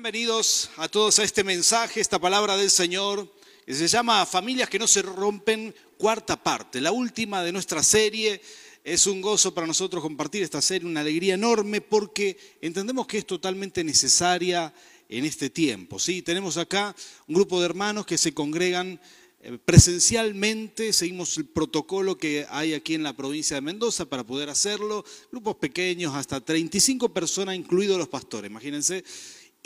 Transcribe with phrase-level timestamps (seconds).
[0.00, 3.34] Bienvenidos a todos a este mensaje, esta palabra del Señor,
[3.66, 8.40] que se llama Familias que no se rompen, cuarta parte, la última de nuestra serie.
[8.84, 13.26] Es un gozo para nosotros compartir esta serie, una alegría enorme, porque entendemos que es
[13.26, 14.72] totalmente necesaria
[15.08, 15.98] en este tiempo.
[15.98, 16.22] ¿sí?
[16.22, 16.94] Tenemos acá
[17.26, 19.00] un grupo de hermanos que se congregan
[19.40, 24.48] eh, presencialmente, seguimos el protocolo que hay aquí en la provincia de Mendoza para poder
[24.48, 29.02] hacerlo, grupos pequeños, hasta 35 personas, incluidos los pastores, imagínense.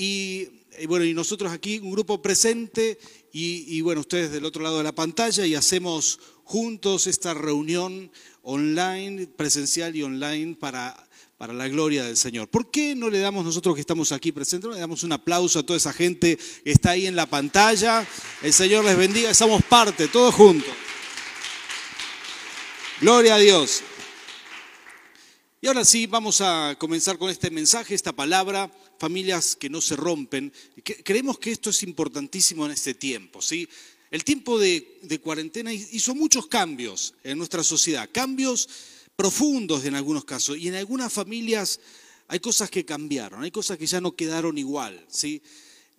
[0.02, 2.98] Y, eh, bueno, y nosotros aquí, un grupo presente,
[3.32, 8.10] y, bueno, ustedes del otro lado de la pantalla, y hacemos juntos esta reunión
[8.42, 12.46] online, presencial y online para para la gloria del Señor.
[12.48, 15.58] ¿Por qué no le damos nosotros que estamos aquí presentes, no le damos un aplauso
[15.58, 18.06] a toda esa gente que está ahí en la pantalla?
[18.42, 20.72] El Señor les bendiga, somos parte, todos juntos.
[23.00, 23.82] Gloria a Dios.
[25.60, 28.68] Y ahora sí, vamos a comenzar con este mensaje, esta palabra,
[29.02, 30.52] familias que no se rompen.
[31.02, 33.68] Creemos que esto es importantísimo en este tiempo, ¿sí?
[34.12, 38.68] El tiempo de, cuarentena hizo muchos cambios en nuestra sociedad, cambios
[39.16, 40.56] profundos en algunos casos.
[40.56, 41.80] Y en algunas familias
[42.28, 45.04] hay cosas que cambiaron, hay cosas que ya no quedaron igual.
[45.08, 45.42] ¿sí?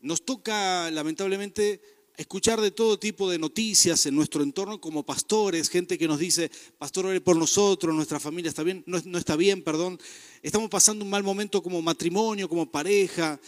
[0.01, 1.81] Nos toca, lamentablemente,
[2.15, 6.51] escuchar de todo tipo de noticias en nuestro entorno como pastores, gente que nos dice,
[6.77, 9.99] pastor, ore por nosotros, nuestra familia está bien, no, está bien, perdón.
[10.41, 13.39] Estamos pasando un mal momento como matrimonio, como pareja.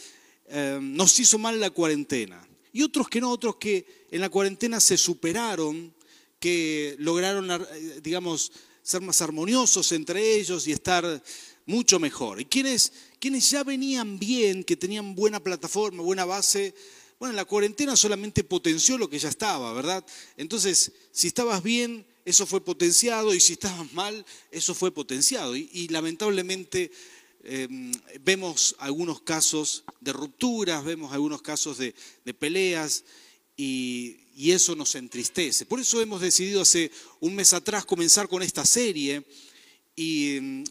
[0.48, 2.48] Eh, nos hizo mal la cuarentena.
[2.74, 5.94] Y otros que no, otros que en la cuarentena se superaron,
[6.40, 11.24] que lograron, eh, digamos, ser más armoniosos entre ellos y estar
[11.66, 12.42] mucho mejor.
[12.42, 16.74] Y quienes, quienes ya venían bien, que tenían buena plataforma, buena base,
[17.20, 20.06] bueno, la cuarentena solamente potenció lo que ya estaba, ¿verdad?
[20.38, 25.56] Entonces, si estabas bien, eso fue potenciado, y si estabas mal, eso fue potenciado.
[25.56, 26.92] Y, lamentablemente
[27.44, 31.94] em, vemos algunos casos de rupturas, vemos algunos casos de,
[32.34, 33.04] peleas,
[33.56, 35.66] y, y eso nos entristece.
[35.66, 39.24] Por eso hemos decidido hace un mes atrás comenzar con esta serie
[39.96, 40.64] y,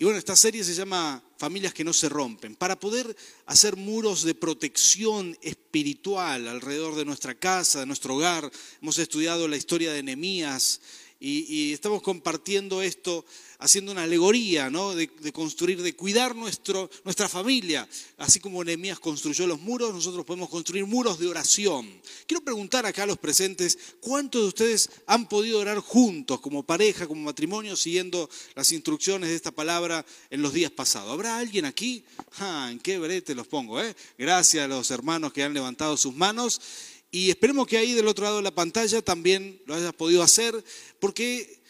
[0.00, 4.34] bueno, esta serie se llama Familias que no se rompen, para poder hacer muros de
[4.34, 8.50] protección espiritual alrededor de nuestra casa, de nuestro hogar.
[8.82, 10.82] Hemos estudiado la historia de Nehemías
[11.22, 13.26] y, estamos compartiendo esto,
[13.58, 14.94] haciendo una alegoría ¿no?
[14.94, 17.86] de, construir, de cuidar nuestro, nuestra familia.
[18.16, 21.86] Así como Nehemías construyó los muros, nosotros podemos construir muros de oración.
[22.26, 27.06] Quiero preguntar acá a los presentes, ¿cuántos de ustedes han podido orar juntos, como pareja,
[27.06, 31.12] como matrimonio, siguiendo las instrucciones de esta palabra en los días pasados?
[31.12, 32.02] ¿Habrá alguien aquí?
[32.38, 33.82] Ah, ¿En qué brete los pongo?
[33.82, 33.94] Eh?
[34.16, 36.62] Gracias a los hermanos que han levantado sus manos.
[37.10, 40.64] Y esperemos que ahí del otro lado de la pantalla también lo hayas podido hacer,
[41.00, 41.60] porque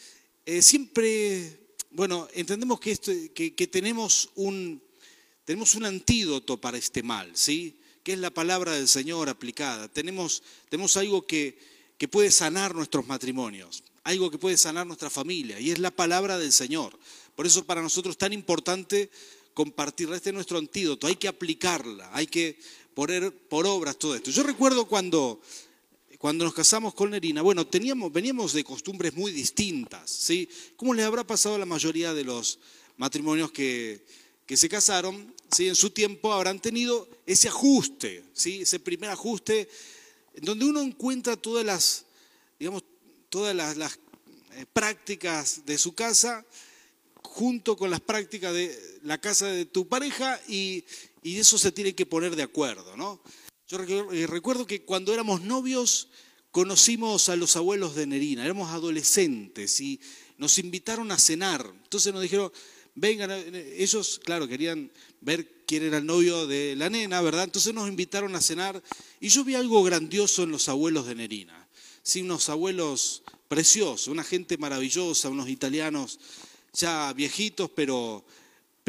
[0.44, 4.82] eh, siempre, bueno, entendemos que, esto, que, tenemos, un,
[5.44, 7.78] tenemos un antídoto para este mal, ¿sí?
[8.02, 9.88] Que es la palabra del Señor aplicada.
[9.88, 11.58] Tenemos, tenemos algo que,
[11.96, 16.38] que puede sanar nuestros matrimonios, algo que puede sanar nuestra familia, y es la palabra
[16.38, 16.98] del Señor.
[17.34, 19.10] Por eso para nosotros es tan importante
[19.54, 20.16] compartirla.
[20.16, 22.58] Este es nuestro antídoto, hay que aplicarla, hay que
[23.00, 24.30] poner por obras todo esto.
[24.30, 25.40] Yo recuerdo cuando,
[26.18, 30.46] cuando nos casamos con Nerina, bueno, teníamos, veníamos de costumbres muy distintas, ¿sí?
[30.76, 32.58] ¿Cómo les habrá pasado a la mayoría de los
[32.98, 34.04] matrimonios que,
[34.44, 35.34] que se casaron?
[35.50, 35.68] ¿sí?
[35.68, 38.60] En su tiempo habrán tenido ese ajuste, ¿sí?
[38.60, 39.66] Ese primer ajuste,
[40.42, 42.04] donde uno encuentra todas las,
[42.58, 42.84] digamos,
[43.30, 43.98] todas las, las
[44.56, 46.44] eh, prácticas de su casa
[47.22, 50.84] junto con las prácticas de la casa de tu pareja y,
[51.22, 53.22] y eso se tiene que poner de acuerdo, ¿no?
[53.68, 53.78] Yo
[54.12, 56.08] eh, recuerdo que cuando éramos novios
[56.50, 60.00] conocimos a los abuelos de Nerina, éramos adolescentes y
[60.38, 61.70] nos invitaron a cenar.
[61.84, 62.50] Entonces nos dijeron,
[62.94, 67.44] vengan, eh, ellos, claro, querían ver quién era el novio de la nena, ¿verdad?
[67.44, 68.82] Entonces nos invitaron a cenar
[69.20, 71.68] y yo vi algo grandioso en los abuelos de Nerina.
[72.02, 76.18] Sí, unos abuelos preciosos, una gente maravillosa, unos italianos
[76.72, 78.24] ya viejitos, pero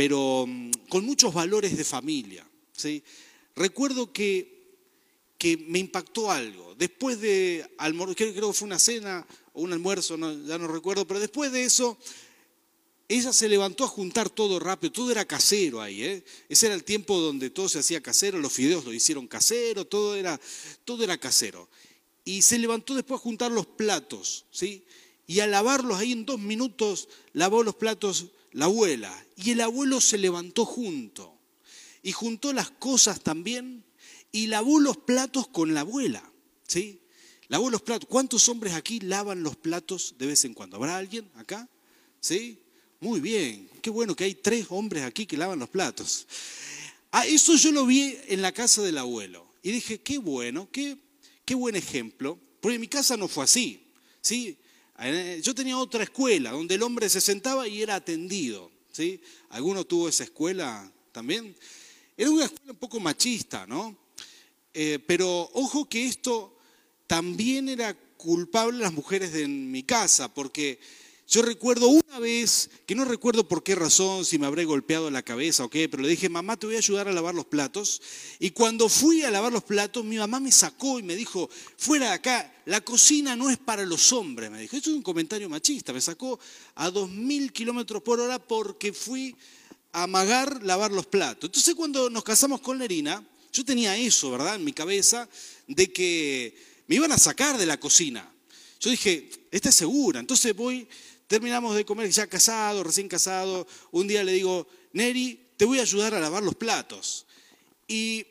[0.02, 2.44] pero mm, con muchos valores de familia.
[2.76, 3.04] ¿sí?
[3.56, 4.80] Recuerdo que,
[5.38, 6.74] que me impactó algo.
[6.74, 11.20] Después de almorzar, creo, que fue una cena o un almuerzo, ya no recuerdo, pero
[11.20, 12.00] después de eso,
[13.08, 16.26] ella se levantó a juntar todo rápido, todo era casero ahí, ¿eh?
[16.50, 20.16] ese era el tiempo donde todo se hacía casero, los fideos lo hicieron casero, todo
[20.16, 20.42] era,
[20.84, 21.70] todo era casero.
[22.26, 24.84] Y se levantó después a juntar los platos, ¿sí?
[25.28, 30.02] Y a lavarlos ahí en dos minutos, lavó los platos la abuela, y el abuelo
[30.02, 31.38] se levantó junto
[32.04, 33.84] y juntó las cosas también
[34.32, 36.24] y lavó los platos con la abuela,
[36.68, 37.02] ¿sí?
[37.48, 38.08] Lavó los platos.
[38.10, 40.78] ¿Cuántos hombres aquí lavan los platos de vez en cuando?
[40.78, 41.68] ¿Habrá alguien acá?
[42.22, 42.58] ¿Sí?
[43.02, 43.70] Muy bien.
[43.82, 46.28] Qué bueno que hay tres hombres aquí que lavan los platos.
[47.12, 49.46] Ah, eso yo lo vi en la casa del abuelo.
[49.62, 50.98] Y dije, qué bueno, qué,
[51.44, 52.40] qué buen ejemplo.
[52.62, 53.84] Porque en mi casa no fue así.
[54.22, 54.58] ¿sí?
[55.04, 58.72] Eh, yo tenía otra escuela donde el hombre se sentaba y era atendido.
[58.92, 59.20] ¿sí?
[59.50, 61.56] ¿Alguno tuvo esa escuela también?
[62.16, 63.98] Era una escuela un poco machista, ¿no?
[64.74, 66.56] Eh, pero ojo que esto
[67.08, 70.80] también era culpable las mujeres de mi casa, porque
[71.32, 75.24] yo recuerdo una vez, que no recuerdo por qué razón, si me habré golpeado la
[75.24, 78.02] cabeza o qué, pero le dije, mamá, te voy a ayudar a lavar los platos.
[78.38, 82.08] Y cuando fui a lavar los platos, mi mamá me sacó y me dijo, fuera
[82.08, 84.76] de acá, la cocina no es para los hombres, me dijo.
[84.76, 86.38] Esto es un comentario machista, me sacó
[86.76, 89.34] a 2.000 kilómetros por hora porque fui
[89.94, 91.48] a amagar lavar los platos.
[91.48, 95.30] Entonces cuando nos casamos con Nerina, yo tenía eso, ¿verdad?, en mi cabeza,
[95.66, 96.58] de que
[96.88, 98.30] me iban a sacar de la cocina.
[98.82, 100.20] Yo dije, esta es segura.
[100.20, 100.88] Entonces voy
[101.32, 103.66] Terminamos de comer ya casado, recién casado.
[103.92, 107.26] Un día le digo, Neri, te voy a ayudar a lavar los platos.
[107.88, 108.26] Y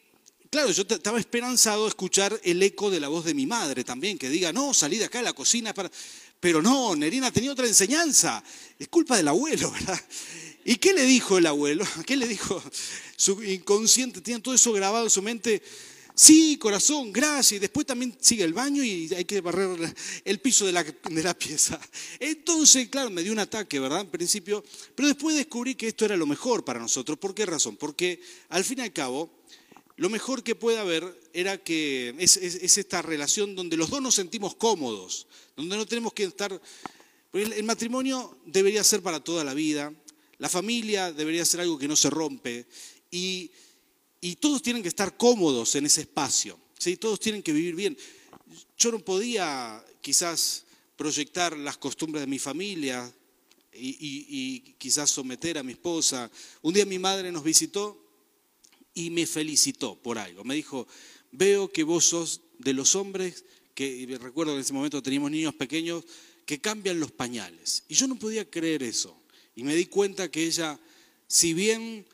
[0.51, 4.29] claro, yo estaba esperanzado escuchar el eco de la voz de mi madre también, que
[4.29, 5.73] diga, no, salí de acá a la cocina.
[5.73, 5.91] Para...
[6.41, 8.45] Pero no, Nerina tenía otra enseñanza.
[8.79, 9.99] Es culpa del abuelo, ¿verdad?
[10.67, 11.87] ¿Y qué le dijo el abuelo?
[12.05, 12.63] ¿Qué le dijo?
[13.17, 15.63] Su inconsciente tiene todo eso grabado en su mente.
[16.15, 17.53] Sí, corazón, gracias.
[17.53, 21.23] Y después también sigue el baño y hay que barrer el piso de la, de
[21.23, 21.81] la, pieza.
[22.19, 24.03] Entonces, claro, me dio un ataque, ¿verdad?
[24.03, 24.65] En principio.
[24.95, 27.19] Pero después descubrí que esto era lo mejor para nosotros.
[27.19, 27.77] ¿Por qué razón?
[27.77, 29.31] Porque al fin y al cabo,
[29.97, 34.15] lo mejor que puede haber era que es, es, esta relación donde los dos nos
[34.15, 36.61] sentimos cómodos, donde no tenemos que estar...
[37.33, 39.93] El, el matrimonio debería ser para toda la vida,
[40.39, 42.67] la familia debería ser algo que no se rompe.
[43.11, 43.51] Y
[44.21, 46.97] y todos tienen que estar cómodos en ese espacio, ¿sí?
[46.97, 47.97] todos tienen que vivir bien.
[48.79, 50.65] Yo no podía quizás
[50.97, 53.13] proyectar las costumbres de mi familia
[53.73, 56.31] y, quizás someter a mi esposa.
[56.63, 57.99] Un día mi madre nos visitó
[58.95, 60.45] y me felicitó por algo.
[60.45, 60.87] Me dijo,
[61.33, 63.45] veo que vos sos de los hombres,
[63.75, 66.05] que recuerdo que en ese momento teníamos niños pequeños,
[66.45, 67.85] que cambian los pañales.
[67.89, 69.17] Y yo no podía creer eso.
[69.55, 70.79] Y me di cuenta que ella,
[71.27, 72.07] si bien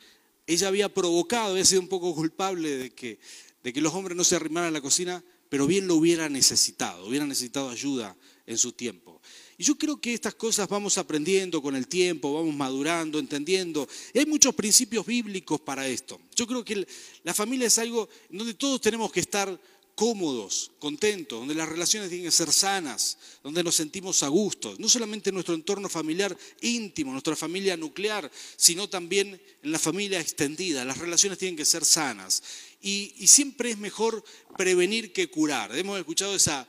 [0.46, 3.18] ella había provocado, había sido un poco culpable de que,
[3.62, 7.06] de que los hombres no se arrimaran a la cocina, pero bien lo hubiera necesitado,
[7.06, 8.16] hubiera necesitado ayuda
[8.46, 9.20] en su tiempo.
[9.58, 13.88] Y yo creo que estas cosas vamos aprendiendo con el tiempo, vamos madurando, entendiendo.
[14.14, 16.20] Hay muchos principios bíblicos para esto.
[16.34, 16.86] Yo creo que
[17.24, 19.58] la familia es algo donde todos tenemos que estar
[19.96, 24.90] cómodos, contentos, donde las relaciones tienen que ser sanas, donde nos sentimos a gusto, no
[24.90, 30.84] solamente en nuestro entorno familiar íntimo, nuestra familia nuclear, sino también en la familia extendida.
[30.84, 32.42] Las relaciones tienen que ser sanas.
[32.82, 34.22] Y, siempre es mejor
[34.58, 35.74] prevenir que curar.
[35.74, 36.66] Hemos escuchado esa,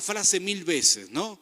[0.00, 1.40] frase mil veces, ¿no?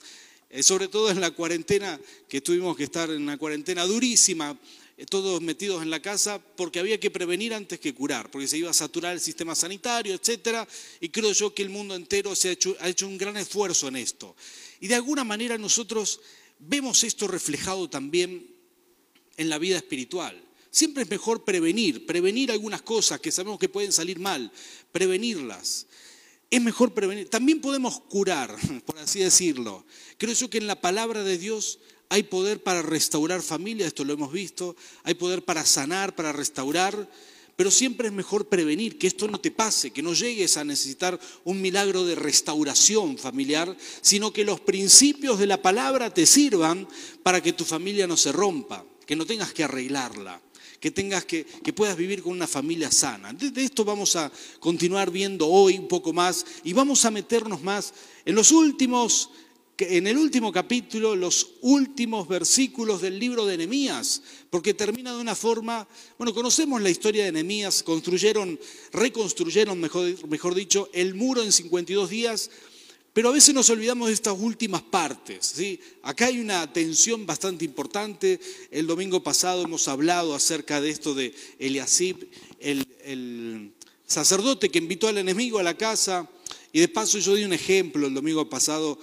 [0.48, 4.58] Eh, sobre todo en la cuarentena, que tuvimos que estar en una cuarentena durísima,
[5.06, 8.70] todos metidos en la casa porque había que prevenir antes que curar, porque se iba
[8.70, 10.66] a saturar el sistema sanitario, etcétera,
[11.00, 13.88] y creo yo que el mundo entero se ha hecho, ha hecho un gran esfuerzo
[13.88, 14.34] en esto.
[14.80, 16.20] Y de alguna manera nosotros
[16.58, 18.46] vemos esto reflejado también
[19.36, 20.42] en la vida espiritual.
[20.70, 24.52] Siempre es mejor prevenir, prevenir algunas cosas que sabemos que pueden salir mal,
[24.92, 25.86] prevenirlas.
[26.50, 27.28] Es mejor prevenir.
[27.28, 28.54] También podemos curar,
[28.86, 29.84] por así decirlo.
[30.18, 31.78] Creo yo que en la palabra de Dios
[32.08, 37.08] hay poder para restaurar familias, esto lo hemos visto, hay poder para sanar, para restaurar,
[37.56, 41.18] pero siempre es mejor prevenir que esto no te pase, que no llegues a necesitar
[41.44, 46.88] un milagro de restauración familiar, sino que los principios de la palabra te sirvan
[47.22, 50.40] para que tu familia no se rompa, que no tengas que arreglarla
[50.80, 53.32] que tengas que, que puedas vivir con una familia sana.
[53.32, 57.92] De, esto vamos a continuar viendo hoy un poco más y vamos a meternos más
[58.24, 59.30] en los últimos
[59.78, 65.36] en el último capítulo, los últimos versículos del libro de Nehemías, porque termina de una
[65.36, 65.86] forma,
[66.18, 68.58] bueno, conocemos la historia de Nehemías, construyeron,
[68.92, 72.50] reconstruyeron, mejor, dicho, el muro en 52 días,
[73.12, 75.46] pero a veces nos olvidamos de estas últimas partes.
[75.54, 75.78] ¿sí?
[76.02, 78.40] Acá hay una tensión bastante importante.
[78.70, 83.72] El domingo pasado hemos hablado acerca de esto de Eliasib, el, el
[84.06, 86.28] sacerdote que invitó al enemigo a la casa.
[86.72, 88.98] Y de paso yo di un ejemplo el domingo pasado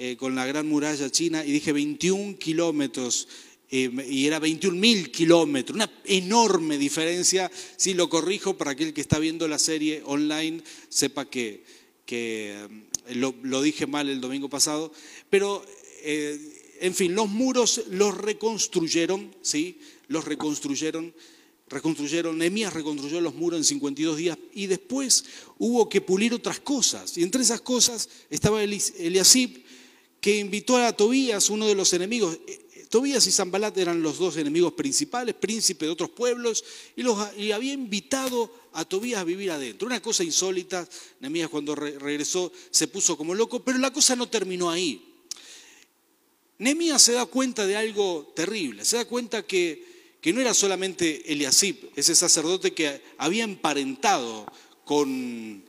[0.00, 3.26] eh, con la gran muralla china y dije 21 kilómetros
[3.68, 7.50] eh, y era 21 mil kilómetros, una enorme diferencia.
[7.76, 11.64] Si lo corrijo para aquel que está viendo la serie online, sepa que,
[12.06, 12.64] que
[13.08, 14.92] eh, lo, dije mal el domingo pasado,
[15.30, 15.64] pero
[16.04, 19.80] en fin, los muros los reconstruyeron, ¿sí?
[20.06, 21.12] Los reconstruyeron
[21.68, 25.24] reconstruyeron, Nehemías reconstruyó los muros en 52 días y después
[25.58, 27.18] hubo que pulir otras cosas.
[27.18, 29.64] Y entre esas cosas estaba Eliasib,
[30.20, 32.38] que invitó a Tobías, uno de los enemigos.
[32.46, 36.64] Eh, Tobías y Zambalat eran los dos enemigos principales, príncipes de otros pueblos,
[36.96, 39.86] y, los, había invitado a Tobías a vivir adentro.
[39.86, 40.88] Una cosa insólita,
[41.20, 45.04] Nehemías cuando regresó se puso como loco, pero la cosa no terminó ahí.
[46.58, 51.30] Nehemías se da cuenta de algo terrible, se da cuenta que, que no era solamente
[51.30, 54.46] Eliasib, ese sacerdote que había emparentado
[54.84, 55.62] con,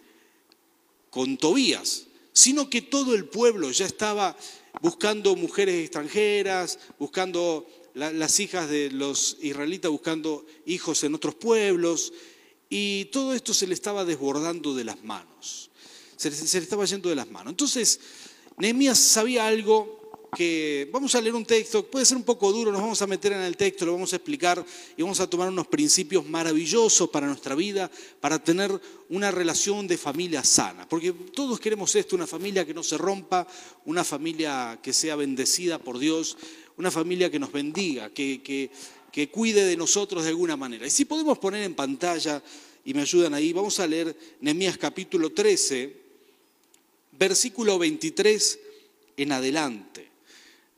[1.10, 4.36] con Tobías, sino que todo el pueblo ya estaba
[4.81, 12.13] buscando mujeres extranjeras, buscando las hijas de los israelitas, buscando hijos en otros pueblos,
[12.69, 15.71] y todo esto se le estaba desbordando de las manos,
[16.15, 17.51] se le, estaba yendo de las manos.
[17.51, 18.00] Entonces,
[18.57, 19.99] Nehemías sabía algo
[20.91, 23.41] vamos a leer un texto, puede ser un poco duro, nos vamos a meter en
[23.41, 24.63] el texto, lo vamos a explicar
[24.95, 29.98] y vamos a tomar unos principios maravillosos para nuestra vida, para tener una relación de
[29.98, 30.88] familia sana.
[30.88, 33.48] Porque todos queremos esto, una familia que no se rompa,
[33.86, 36.38] una familia que sea bendecida por Dios,
[36.77, 38.69] una familia que nos bendiga, que, que,
[39.12, 40.86] que cuide de nosotros de alguna manera.
[40.86, 42.41] Y si podemos poner en pantalla,
[42.86, 45.95] y me ayudan ahí, vamos a leer Nehemías capítulo 13,
[47.12, 48.59] versículo 23
[49.17, 50.07] en adelante.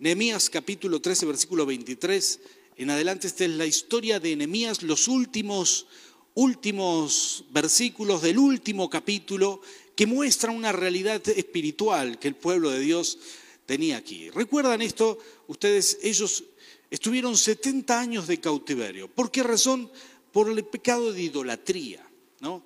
[0.02, 2.40] Nehemías capítulo 13, versículo 23
[2.78, 5.86] en adelante, esta es la historia de Nehemías, los últimos,
[6.34, 9.62] últimos versículos del último capítulo
[9.96, 13.20] que muestran una realidad espiritual que el pueblo de Dios
[13.68, 14.32] tenía aquí.
[14.32, 15.20] ¿Recuerdan esto?
[15.46, 16.46] Ustedes, ellos
[16.90, 19.08] estuvieron 70 años de cautiverio.
[19.08, 19.92] ¿Por qué razón?
[20.32, 22.04] Por el pecado de idolatría.
[22.40, 22.64] ¿no?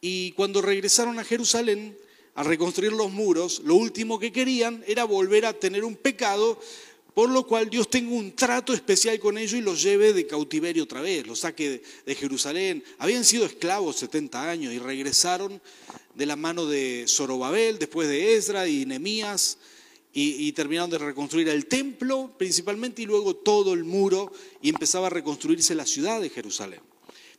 [0.00, 1.98] Y cuando regresaron a Jerusalén,
[2.40, 6.58] a reconstruir los muros, lo último que querían era volver a tener un pecado,
[7.12, 10.84] por lo cual Dios tenga un trato especial con ellos y los lleve de cautiverio
[10.84, 12.82] otra vez, los saque de Jerusalén.
[12.96, 15.60] Habían sido esclavos 70 años y regresaron
[16.14, 19.58] de la mano de Zorobabel, después de Ezra y Nehemías,
[20.14, 24.32] y, y, terminaron de reconstruir el templo principalmente y luego todo el muro
[24.62, 26.80] y empezaba a reconstruirse la ciudad de Jerusalén.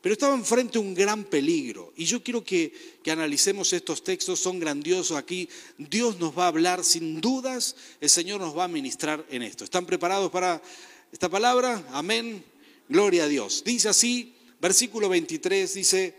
[0.02, 1.94] Pero estaban frente a un gran peligro.
[1.96, 5.48] Y yo quiero que, que, analicemos estos textos, son grandiosos aquí.
[5.78, 9.64] Dios nos va a hablar sin dudas, el Señor nos va a ministrar en esto.
[9.64, 10.62] ¿Están preparados para
[11.12, 11.88] esta palabra?
[11.92, 12.44] Amén.
[12.90, 13.64] Gloria a Dios.
[13.64, 16.16] Dice así, versículo 23, dice,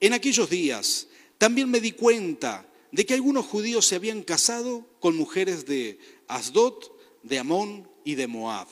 [0.00, 5.16] en aquellos días también me di cuenta de que algunos judíos se habían casado con
[5.16, 6.74] mujeres de Asdod,
[7.22, 8.68] de Amón y de Moab.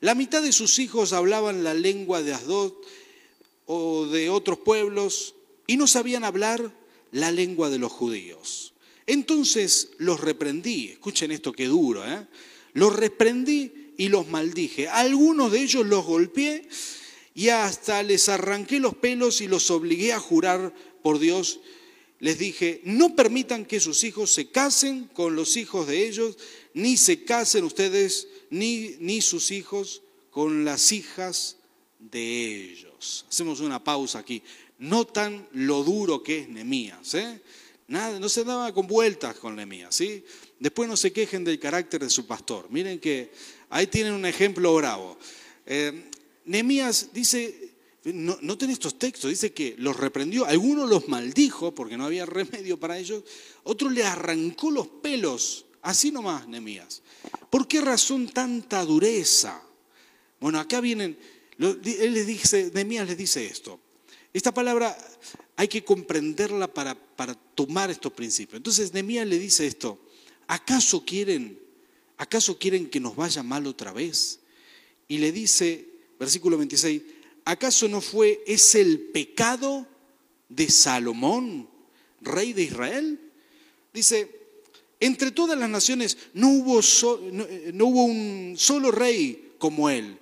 [0.00, 2.72] La mitad de sus hijos hablaban la lengua de Asdod
[3.68, 5.34] o de otros pueblos
[5.66, 6.74] y no sabían hablar
[7.12, 8.72] la lengua de los judíos.
[9.06, 12.26] Entonces los reprendí, escuchen esto que duro, ¿eh?
[12.72, 14.88] los reprendí y los maldije.
[14.88, 16.66] algunos de ellos los golpeé
[17.34, 21.60] y hasta les arranqué los pelos y los obligué a jurar por Dios.
[22.20, 26.36] Les dije, no permitan que sus hijos se casen con los hijos de ellos,
[26.72, 31.58] ni se casen ustedes, ni, ni sus hijos con las hijas
[31.98, 32.87] de ellos.
[32.98, 34.42] Hacemos una pausa aquí.
[34.78, 37.14] Notan lo duro que es Nemías.
[37.14, 37.40] ¿eh?
[37.88, 39.94] No se daba con vueltas con Nemías.
[39.94, 40.24] ¿sí?
[40.58, 42.66] Después no se quejen del carácter de su pastor.
[42.70, 43.30] Miren que
[43.70, 45.18] ahí tienen un ejemplo bravo.
[45.66, 46.10] Eh,
[46.44, 47.74] Nemías dice,
[48.04, 52.78] no, noten estos textos, dice que los reprendió, algunos los maldijo porque no había remedio
[52.80, 53.22] para ellos,
[53.64, 57.02] otro le arrancó los pelos, así nomás Nemías.
[57.50, 59.62] ¿Por qué razón tanta dureza?
[60.40, 61.18] Bueno, acá vienen,
[61.58, 63.80] él les dice, Nehemías les dice esto.
[64.32, 64.96] Esta palabra
[65.56, 66.96] hay que comprenderla para,
[67.54, 68.58] tomar estos principios.
[68.58, 69.98] Entonces Nehemías le dice esto.
[70.46, 71.58] ¿Acaso quieren,
[72.16, 74.38] acaso quieren que nos vaya mal otra vez?
[75.08, 75.88] Y le dice,
[76.18, 77.02] versículo 26,
[77.44, 79.86] ¿acaso no fue ese el pecado
[80.48, 81.68] de Salomón,
[82.20, 83.18] rey de Israel?
[83.92, 84.30] Dice,
[85.00, 86.80] entre todas las naciones no hubo,
[87.72, 90.17] no hubo un solo rey como él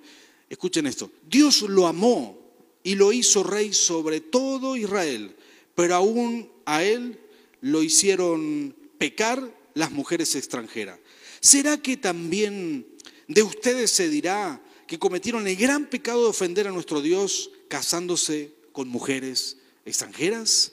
[0.49, 2.37] Escuchen esto, Dios lo amó
[2.83, 5.35] y lo hizo rey sobre todo Israel,
[5.75, 7.19] pero aún a él
[7.61, 10.99] lo hicieron pecar las mujeres extranjeras.
[11.39, 12.87] ¿Será que también
[13.27, 18.53] de ustedes se dirá que cometieron el gran pecado de ofender a nuestro Dios casándose
[18.71, 20.71] con mujeres extranjeras?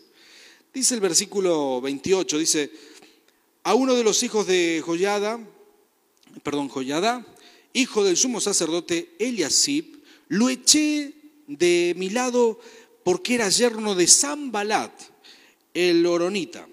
[0.72, 2.70] Dice el versículo 28, dice,
[3.64, 5.38] a uno de los hijos de Joyada,
[6.42, 7.26] perdón, Joyada,
[7.74, 11.12] hijo del sumo sacerdote Eliasib, lo eché
[11.46, 12.58] de mi lado
[13.02, 14.92] porque era yerno de Sambalat,
[15.74, 16.66] el oronita.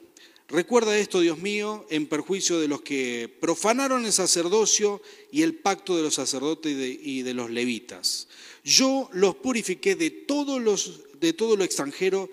[0.47, 5.95] Recuerda esto, Dios mío, en perjuicio de los que profanaron el sacerdocio y el pacto
[5.95, 8.27] de los sacerdotes y de, los levitas.
[8.63, 12.29] Yo los purifiqué de, todos los, de todo lo extranjero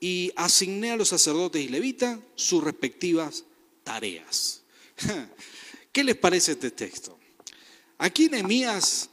[0.00, 3.44] y asigné a los sacerdotes y levitas sus respectivas
[3.84, 4.62] tareas.
[5.92, 7.18] ¿Qué les parece este texto?
[7.98, 9.10] Aquí Nehemías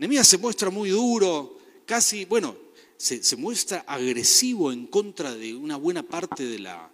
[0.00, 2.56] Nehemías se muestra muy duro, casi, bueno,
[2.96, 6.90] se, muestra agresivo en contra de una buena parte de la,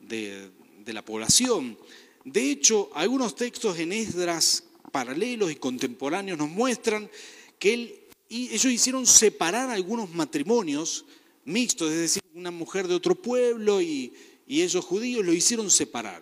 [0.00, 0.50] de,
[0.86, 1.78] la población.
[2.24, 7.08] De hecho, algunos textos en Esdras paralelos y contemporáneos nos muestran
[7.60, 11.04] que él, ellos hicieron separar algunos matrimonios
[11.44, 14.12] mixtos, es decir, una mujer de otro pueblo y,
[14.48, 16.20] y ellos judíos lo hicieron separar.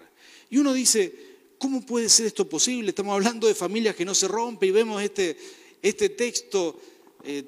[0.51, 1.28] Y uno dice,
[1.59, 2.91] ¿cómo puede ser esto posible?
[2.91, 5.37] Estamos hablando de familias que no se rompen y vemos este,
[5.83, 6.79] este texto,
[7.25, 7.45] eh,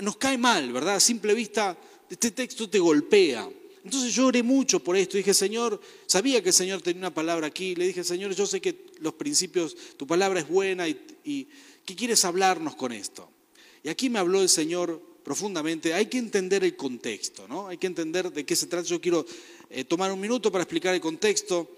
[0.00, 0.96] nos cae mal, ¿verdad?
[0.96, 1.76] A simple vista,
[2.08, 3.48] este texto te golpea.
[3.84, 5.18] Entonces yo oré mucho por esto.
[5.18, 7.74] Dije, Señor, sabía que el Señor tenía una palabra aquí.
[7.74, 11.48] Le dije, Señor, yo sé que los principios, tu palabra es buena y,
[11.84, 13.28] ¿qué quieres hablarnos con esto?
[13.82, 15.92] Y aquí me habló el Señor profundamente.
[15.92, 17.68] Hay que entender el contexto, ¿no?
[17.68, 18.88] Hay que entender de qué se trata.
[18.88, 19.26] Yo quiero
[19.68, 21.76] eh, tomar un minuto para explicar el contexto.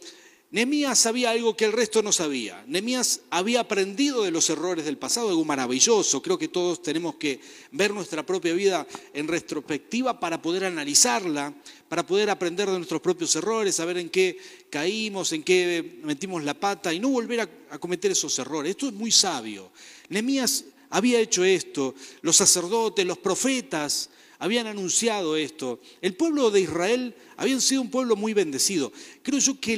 [0.53, 2.65] Nemías sabía algo que el resto no sabía.
[2.69, 6.23] Nemías había aprendido de los errores del pasado, algo maravilloso.
[6.23, 7.41] Creo que todos tenemos que
[7.73, 11.53] ver nuestra propia vida en retrospectiva para poder analizarla,
[11.88, 14.38] para poder aprender de nuestros propios errores, saber en qué
[14.71, 18.71] caímos, en qué metimos la pata y no volver a, cometer esos errores.
[18.71, 19.73] Esto es muy sabio.
[20.09, 25.81] Nemías había hecho esto, los sacerdotes, los profetas habían anunciado esto.
[26.00, 28.93] El pueblo de Israel había sido un pueblo muy bendecido.
[29.23, 29.75] Creo yo que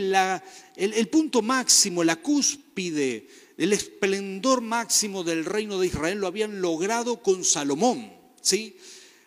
[0.77, 7.23] el, punto máximo, la cúspide, el esplendor máximo del reino de Israel lo habían logrado
[7.23, 8.13] con Salomón.
[8.41, 8.77] ¿sí?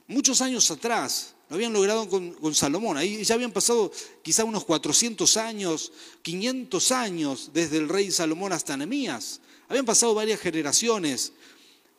[0.07, 2.97] Muchos años atrás lo habían logrado con, con Salomón.
[2.97, 8.77] Ahí ya habían pasado quizá unos 400 años, 500 años desde el rey Salomón hasta
[8.77, 9.41] Nehemías.
[9.67, 11.33] Habían pasado varias generaciones,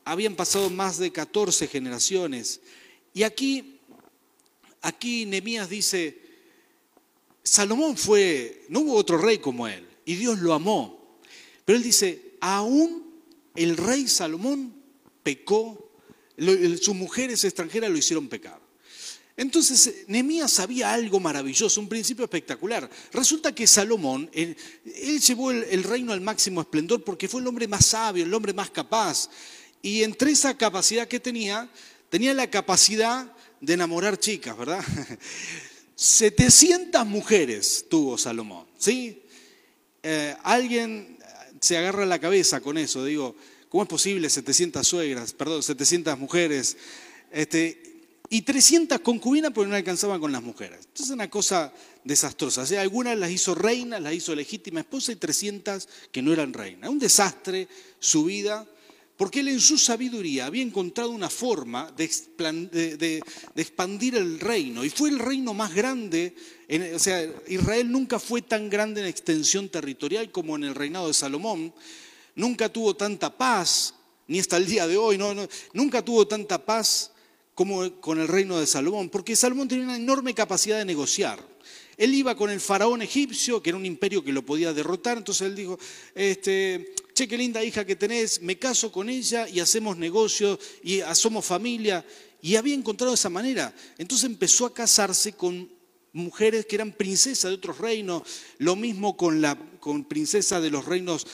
[0.04, 2.60] habían pasado más de 14 generaciones.
[3.14, 3.81] Y aquí,
[4.81, 6.21] aquí Nehemías dice,
[7.42, 11.19] Salomón fue, no hubo otro rey como él, y Dios lo amó.
[11.64, 13.12] Pero él dice, aún
[13.54, 14.75] el rey Salomón
[15.23, 15.90] pecó,
[16.81, 18.61] sus mujeres extranjeras lo hicieron pecar.
[19.37, 22.88] Entonces, Nehemías sabía algo maravilloso, un principio espectacular.
[23.12, 24.57] Resulta que Salomón, él,
[25.21, 28.70] llevó el, reino al máximo esplendor porque fue el hombre más sabio, el hombre más
[28.70, 29.31] capaz.
[29.81, 31.70] Y entre esa capacidad que tenía,
[32.12, 34.85] tenía la capacidad de enamorar chicas, ¿verdad?
[35.96, 39.22] 700 mujeres tuvo Salomón, ¿sí?
[40.03, 41.16] Eh, alguien
[41.59, 43.35] se agarra la cabeza con eso, digo,
[43.70, 46.77] ¿cómo es posible 700 suegras, perdón, 700 mujeres?
[47.31, 47.81] Este,
[48.29, 50.81] y 300 concubinas porque no alcanzaban con las mujeres.
[50.81, 51.72] Entonces es una cosa
[52.05, 52.61] desastrosa.
[52.61, 56.53] O sea, algunas las hizo reinas, las hizo legítima esposa y 300 que no eran
[56.53, 56.90] reinas.
[56.90, 57.68] Un desastre
[58.01, 58.66] su vida
[59.22, 63.22] porque él en su sabiduría había encontrado una forma de,
[63.54, 66.35] expandir el reino, y fue el reino más grande,
[66.92, 71.14] o sea, Israel nunca fue tan grande en extensión territorial como en el reinado de
[71.14, 71.72] Salomón,
[72.35, 73.94] nunca tuvo tanta paz,
[74.26, 75.20] ni hasta el día de hoy,
[75.72, 77.12] nunca tuvo tanta paz
[77.54, 81.38] como con el reino de Salomón, porque Salomón tenía una enorme capacidad de negociar.
[81.96, 85.46] Él iba con el faraón egipcio, que era un imperio que lo podía derrotar, entonces
[85.46, 85.78] él dijo,
[86.16, 91.01] este, che, qué linda hija que tenés, me caso con ella y hacemos negocios y
[91.14, 92.05] somos familia.
[92.40, 93.75] Y había encontrado esa manera.
[93.98, 95.70] Entonces empezó a casarse con
[96.12, 98.22] mujeres que eran princesas de otros reinos,
[98.59, 101.27] lo mismo con, la, con princesas de los reinos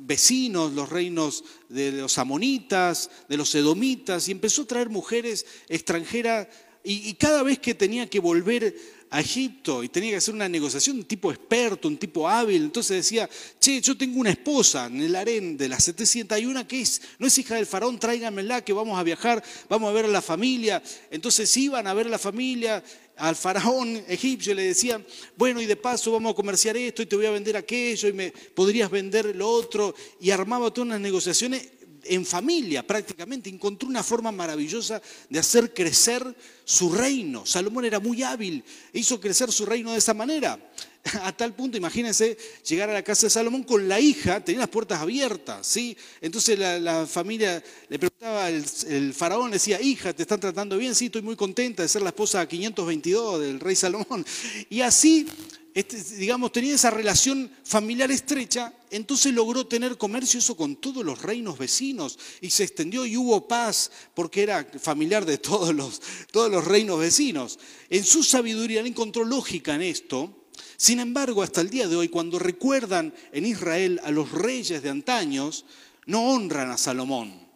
[0.00, 6.48] vecinos, los reinos de los amonitas, de los edomitas, y empezó a traer mujeres extranjeras,
[6.82, 8.74] y cada vez que tenía que volver
[9.10, 12.62] a Egipto y tenía que hacer una negociación, un tipo experto, un tipo hábil.
[12.62, 17.02] Entonces decía, che, yo tengo una esposa en el harén de las 701 que es,
[17.18, 20.22] no es hija del faraón, tráigamela que vamos a viajar, vamos a ver a la
[20.22, 20.82] familia.
[21.10, 22.82] Entonces iban a ver a la familia,
[23.16, 25.04] al faraón egipcio le decían,
[25.36, 28.12] bueno, y de paso vamos a comerciar esto y te voy a vender aquello y
[28.12, 29.94] me podrías vender lo otro.
[30.20, 36.34] Y armaba todas unas negociaciones en familia prácticamente, encontró una forma maravillosa de hacer crecer
[36.64, 37.44] su reino.
[37.46, 40.58] Salomón era muy hábil, hizo crecer su reino de esa manera.
[41.22, 42.36] A tal punto, imagínense,
[42.66, 45.96] llegar a la casa de Salomón con la hija, tenía las puertas abiertas, ¿sí?
[46.20, 50.94] Entonces la, familia le preguntaba, el, el, faraón decía, hija, ¿te están tratando bien?
[50.94, 54.24] Sí, estoy muy contenta de ser la esposa 522 del rey Salomón.
[54.68, 55.26] Y así
[55.74, 61.22] este, digamos, tenía esa relación familiar estrecha, entonces logró tener comercio eso con todos los
[61.22, 66.00] reinos vecinos y se extendió y hubo paz porque era familiar de todos los,
[66.32, 67.58] todos los reinos vecinos.
[67.88, 70.36] En su sabiduría él encontró lógica en esto.
[70.76, 74.88] Sin embargo, hasta el día de hoy, cuando recuerdan en Israel a los reyes de
[74.88, 75.66] antaños,
[76.06, 77.48] no honran a Salomón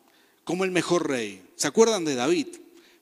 [0.45, 1.43] como el mejor rey.
[1.57, 2.49] ¿Se acuerdan de David?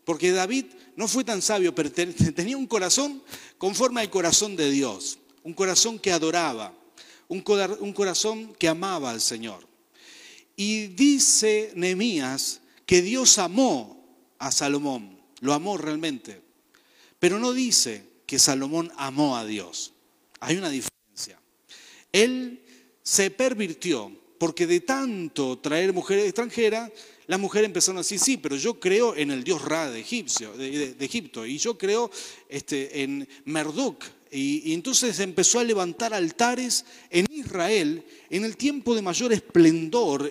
[0.05, 0.67] Porque David
[0.97, 3.23] no fue tan sabio, pero tenía un corazón
[3.59, 6.75] conforme al corazón de Dios, un corazón que adoraba,
[7.29, 7.41] un
[7.93, 9.67] corazón que amaba al Señor.
[10.57, 14.05] Y dice Nehemías que Dios amó
[14.39, 16.43] a Salomón, lo amó realmente,
[17.19, 19.95] pero no dice que Salomón amó a Dios.
[20.41, 21.41] Hay una diferencia.
[22.13, 22.63] Él
[23.03, 26.91] se pervirtió porque de tanto traer mujeres extranjeras,
[27.33, 30.53] las mujeres empezaron a decir, sí, pero yo creo en el dios Ra de, Egipcio,
[30.53, 32.11] de, Egipto, y yo creo
[32.47, 34.05] este, en Merduk.
[34.31, 40.31] Y, entonces empezó a levantar altares en Israel en el tiempo de mayor esplendor,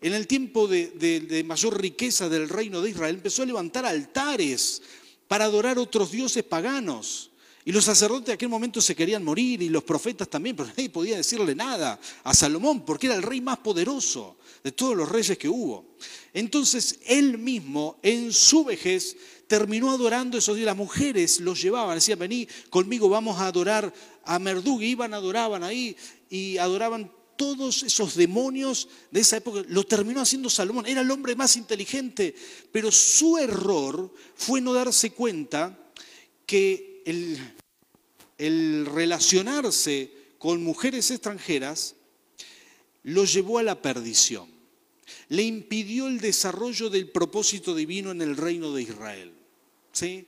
[0.00, 4.82] en el tiempo de, mayor riqueza del reino de Israel, empezó a levantar altares
[5.28, 7.30] para adorar otros dioses paganos.
[7.64, 10.90] Y los sacerdotes de aquel momento se querían morir y los profetas también, pero nadie
[10.90, 15.38] podía decirle nada a Salomón porque era el rey más poderoso de todos los reyes
[15.38, 15.96] que hubo.
[16.32, 20.66] Entonces él mismo en su vejez terminó adorando esos días.
[20.66, 23.92] Las mujeres los llevaban, decían, vení conmigo, vamos a adorar
[24.24, 24.82] a Merdug.
[24.82, 25.96] iban, adoraban ahí
[26.28, 29.64] y adoraban todos esos demonios de esa época.
[29.68, 30.86] Lo terminó haciendo Salomón.
[30.86, 32.34] Era el hombre más inteligente,
[32.70, 35.90] pero su error fue no darse cuenta
[36.44, 37.02] que
[38.38, 41.96] el, relacionarse con mujeres extranjeras
[43.04, 44.48] lo llevó a la perdición.
[45.28, 49.32] Le impidió el desarrollo del propósito divino en el reino de Israel.
[49.92, 50.26] ¿sí?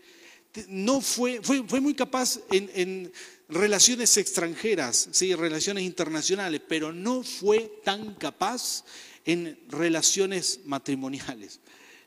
[0.68, 3.12] No fue, fue, fue muy capaz en,
[3.48, 5.34] relaciones extranjeras, ¿sí?
[5.34, 8.84] relaciones internacionales, pero no fue tan capaz
[9.24, 11.60] en relaciones matrimoniales.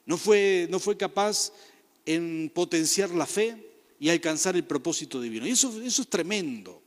[0.05, 1.51] No fue, no fue capaz
[2.05, 3.65] en potenciar la fe,
[3.99, 5.47] y alcanzar el propósito divino.
[5.47, 6.81] Y eso, eso es tremendo.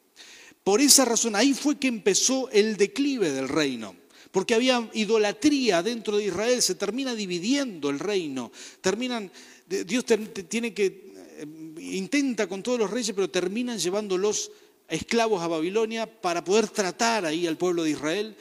[0.68, 3.96] Por esa razón, ahí fue que empezó el declive del reino.
[4.30, 8.52] Porque había idolatría dentro de Israel, se termina dividiendo el reino.
[8.82, 9.32] Terminan,
[9.66, 10.04] Dios
[10.46, 11.46] tiene que, eh,
[11.80, 14.50] intenta con todos los reyes, pero terminan llevándolos
[14.90, 18.36] esclavos a Babilonia para poder tratar ahí al pueblo de Israel.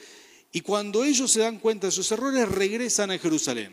[0.52, 3.72] Y cuando ellos se dan cuenta de sus errores, regresan a Jerusalén.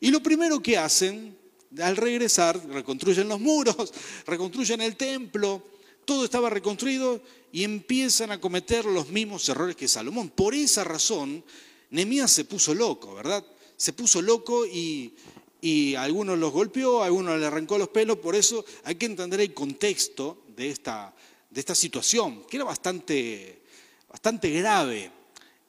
[0.00, 1.34] Y lo primero que hacen
[1.78, 3.94] al regresar, reconstruyen los muros,
[4.26, 5.62] reconstruyen el templo,
[6.04, 10.30] todo estaba reconstruido y empiezan a cometer los mismos errores que Salomón.
[10.30, 11.44] Por esa razón,
[11.90, 13.44] Nemías se puso loco, ¿verdad?
[13.76, 15.14] Se puso loco y,
[15.60, 19.40] y algunos los golpeó, a algunos le arrancó los pelos, por eso hay que entender
[19.40, 21.14] el contexto de esta,
[21.50, 23.62] de esta situación, que era bastante,
[24.08, 25.10] bastante grave.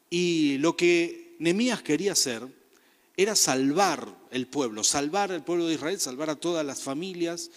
[0.10, 2.46] Y lo que Nemías quería hacer
[3.18, 7.50] era salvar el pueblo, salvar al pueblo de Israel, salvar a todas las familias.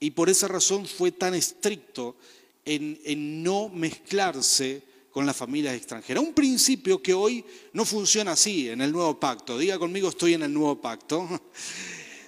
[0.00, 2.16] Y por esa razón fue tan estricto
[2.64, 6.22] en, no mezclarse con las familias extranjeras.
[6.22, 9.58] Un principio que hoy no funciona así en el nuevo pacto.
[9.58, 11.28] Diga conmigo, estoy en el nuevo pacto.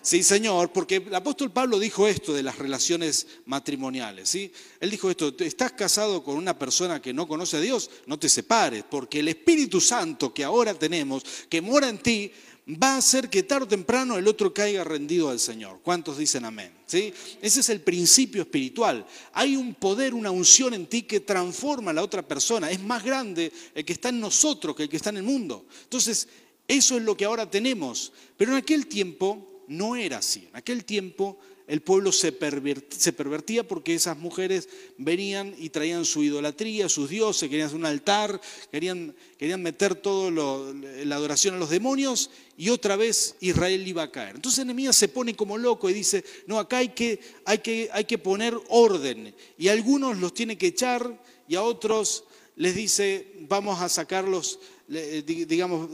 [0.04, 4.28] Sí, Señor, porque el apóstol Pablo dijo esto de las relaciones matrimoniales.
[4.28, 4.52] ¿sí?
[4.78, 8.28] Él dijo esto, estás casado con una persona que no conoce a Dios, no te
[8.28, 12.30] separes, porque el Espíritu Santo que ahora tenemos, que mora en ti,
[12.66, 15.80] va a hacer que tarde o temprano el otro caiga rendido al Señor.
[15.82, 16.72] ¿Cuántos dicen amén?
[16.86, 17.12] ¿Sí?
[17.42, 19.06] Ese es el principio espiritual.
[19.32, 22.70] Hay un poder, una unción en ti que transforma a la otra persona.
[22.70, 25.66] Es más grande el que está en nosotros que el que está en el mundo.
[25.82, 26.28] Entonces,
[26.66, 28.12] eso es lo que ahora tenemos.
[28.36, 30.48] Pero en aquel tiempo no era así.
[30.50, 36.88] En aquel tiempo el pueblo se, pervertía porque esas mujeres venían y traían su idolatría,
[36.90, 42.30] sus dioses, querían hacer un altar, querían, querían meter toda la adoración a los demonios
[42.58, 44.36] y otra vez Israel iba a caer.
[44.36, 48.04] Entonces Nehemías se pone como loco y dice, no, acá hay que, hay que, hay
[48.04, 52.24] que poner orden y a algunos los tiene que echar y a otros
[52.56, 55.88] les dice, vamos a sacarlos, digamos,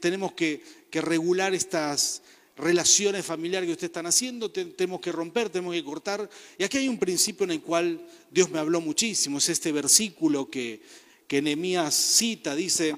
[0.00, 2.21] tenemos que regular estas
[2.56, 6.28] relaciones familiares que ustedes están haciendo, tenemos que romper, tenemos que cortar.
[6.58, 10.50] Y aquí hay un principio en el cual Dios me habló muchísimo, es este versículo
[10.50, 10.82] que,
[11.26, 12.96] que Nehemías cita, dice,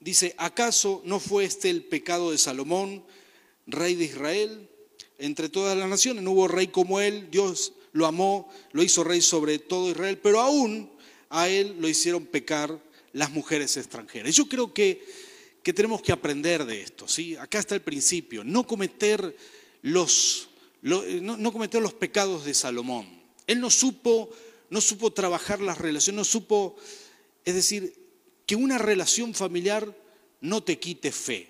[0.00, 3.04] dice, ¿acaso no fue este el pecado de Salomón,
[3.66, 4.68] rey de Israel?
[5.18, 9.20] Entre todas las naciones no hubo rey como él, Dios lo amó, lo hizo rey
[9.20, 10.90] sobre todo Israel, pero aún
[11.30, 12.80] a él lo hicieron pecar
[13.12, 14.34] las mujeres extranjeras.
[14.34, 15.04] Yo creo que
[15.62, 17.06] ¿Qué tenemos que aprender de esto?
[17.06, 17.36] ¿sí?
[17.36, 19.36] Acá está el principio, no cometer,
[19.82, 20.48] los,
[20.82, 23.06] no, cometer los pecados de Salomón.
[23.46, 24.30] Él no supo,
[24.70, 26.76] no supo trabajar las relaciones, no supo,
[27.44, 27.94] es decir,
[28.44, 29.96] que una relación familiar
[30.40, 31.48] no te quite fe,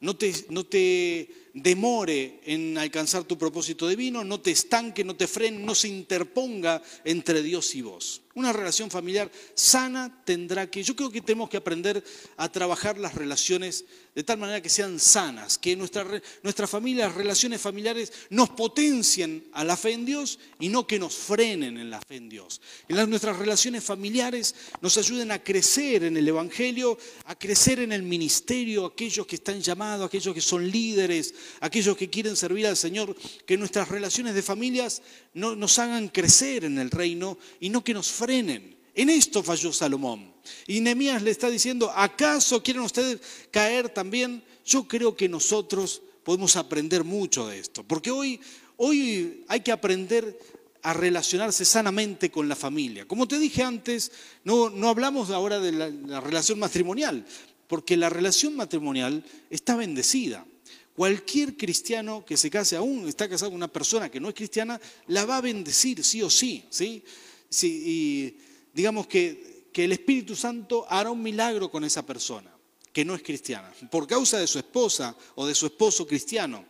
[0.00, 5.26] no te, no te demore en alcanzar tu propósito divino, no te estanque, no te
[5.26, 8.22] frene, no se interponga entre Dios y vos.
[8.34, 12.04] Una relación familiar sana tendrá que, yo creo que tenemos que aprender
[12.36, 13.84] a trabajar las relaciones
[14.14, 16.04] de tal manera que sean sanas, que nuestra,
[16.42, 21.14] nuestra las relaciones familiares nos potencien a la fe en Dios y no que nos
[21.14, 22.60] frenen en la fe en Dios.
[22.88, 27.92] En las, nuestras relaciones familiares nos ayuden a crecer en el Evangelio, a crecer en
[27.92, 32.76] el ministerio, aquellos que están llamados, aquellos que son líderes, aquellos que quieren servir al
[32.76, 35.02] Señor, que nuestras relaciones de familias
[35.34, 39.72] no, nos hagan crecer en el reino y no que nos frenen en esto falló
[39.72, 40.34] Salomón.
[40.66, 43.20] Y Nehemías le está diciendo, ¿acaso quieren ustedes
[43.52, 44.42] caer también?
[44.66, 48.40] Yo creo que nosotros podemos aprender mucho de esto, porque hoy,
[48.76, 50.36] hoy hay que aprender
[50.82, 53.06] a relacionarse sanamente con la familia.
[53.06, 54.10] Como te dije antes,
[54.42, 57.24] no, no hablamos ahora de la, la relación matrimonial,
[57.68, 60.44] porque la relación matrimonial está bendecida.
[60.98, 64.80] Cualquier cristiano que se case aún, está casado con una persona que no es cristiana,
[65.06, 67.04] la va a bendecir sí o sí, ¿sí?
[67.48, 68.36] sí, y
[68.74, 72.52] digamos que, que el Espíritu Santo hará un milagro con esa persona
[72.92, 76.64] que no es cristiana, por causa de su esposa o de su esposo cristiano.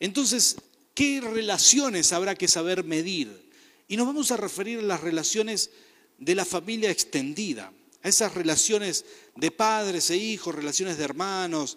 [0.00, 0.56] Entonces,
[0.94, 3.52] ¿qué relaciones habrá que saber medir?
[3.88, 5.70] Y nos vamos a referir a las relaciones
[6.16, 9.04] de la familia extendida, a esas relaciones
[9.36, 11.76] de padres e hijos, relaciones de hermanos,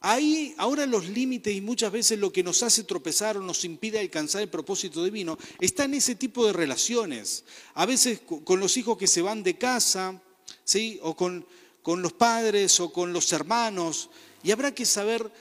[0.00, 3.98] Ahí, ahora los límites y muchas veces lo que nos hace tropezar o nos impide
[3.98, 7.44] alcanzar el propósito divino está en ese tipo de relaciones.
[7.74, 10.22] A veces con los hijos que se van de casa,
[10.62, 11.00] ¿sí?
[11.02, 11.44] o con,
[11.82, 14.10] con los padres o con los hermanos.
[14.44, 15.32] Y habrá que saber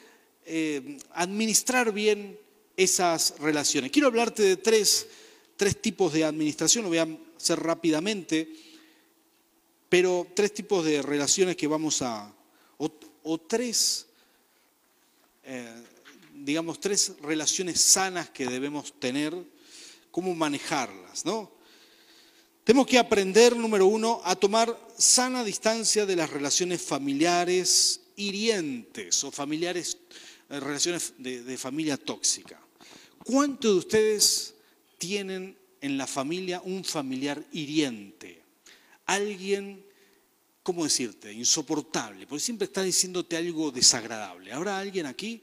[0.46, 2.40] eh, administrar bien
[2.76, 3.92] esas relaciones.
[3.92, 5.08] Quiero hablarte de tres,
[5.56, 8.52] tres tipos de administración, lo voy a hacer rápidamente,
[9.88, 12.34] pero tres tipos de relaciones que vamos a,
[12.78, 12.92] o,
[13.24, 14.07] o tres
[15.48, 15.84] eh,
[16.34, 19.34] digamos, tres relaciones sanas que debemos tener,
[20.12, 21.52] cómo manejarlas, ¿no?
[22.66, 29.32] Tenemos que aprender, número uno, a tomar sana distancia de las relaciones familiares hirientes o
[29.32, 29.98] familiares,
[30.50, 32.60] eh, relaciones de, de familia tóxica.
[33.24, 34.54] ¿Cuántos de ustedes
[34.98, 38.42] tienen en la familia un familiar hiriente?
[39.06, 39.87] Alguien
[40.68, 41.32] ¿cómo decirte?
[41.32, 44.52] Insoportable, porque siempre está diciéndote algo desagradable.
[44.52, 45.42] ¿Habrá alguien aquí?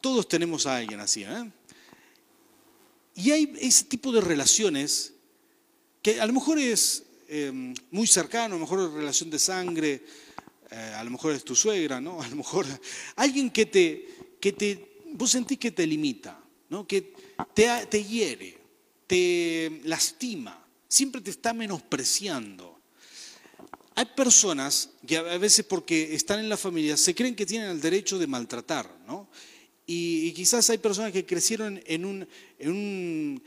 [0.00, 1.50] Todos tenemos a alguien así, ¿eh?
[3.16, 5.12] Y hay ese tipo de relaciones
[6.02, 10.04] que a lo mejor es em, muy cercano, a lo mejor es relación de sangre,
[10.70, 12.22] eh, a lo mejor es tu suegra, ¿no?
[12.22, 12.64] A lo mejor
[13.16, 14.08] alguien que te,
[14.40, 16.86] que te, vos sentís que te limita, ¿no?
[16.86, 17.12] Que
[17.52, 18.56] te, te hiere,
[19.08, 20.61] te lastima
[20.92, 22.78] siempre te está menospreciando.
[23.94, 27.80] Hay personas que a veces porque están en la familia se creen que tienen el
[27.80, 29.30] derecho de maltratar, ¿no?
[29.86, 32.28] Y, quizás hay personas que crecieron en un,
[32.58, 33.42] en un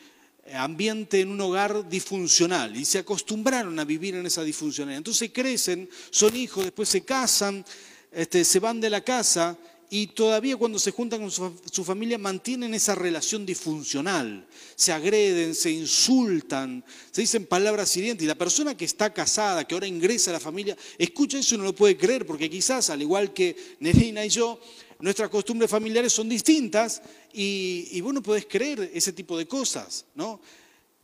[0.54, 4.98] ambiente, en un hogar disfuncional y se acostumbraron a vivir en esa disfuncionalidad.
[4.98, 7.64] Entonces crecen, son hijos, después se casan,
[8.12, 9.58] este, se van de la casa
[9.90, 15.72] y todavía cuando se juntan con su, familia mantienen esa relación disfuncional, se agreden, se
[15.72, 20.34] insultan, se dicen palabras hirientes y la persona que está casada, que ahora ingresa a
[20.34, 24.26] la familia, escucha eso y no lo puede creer porque quizás, al igual que Nerina
[24.26, 24.60] y yo,
[25.00, 27.02] nuestras costumbres familiares son distintas
[27.34, 30.42] y, y vos no podés creer ese tipo de cosas, ¿no?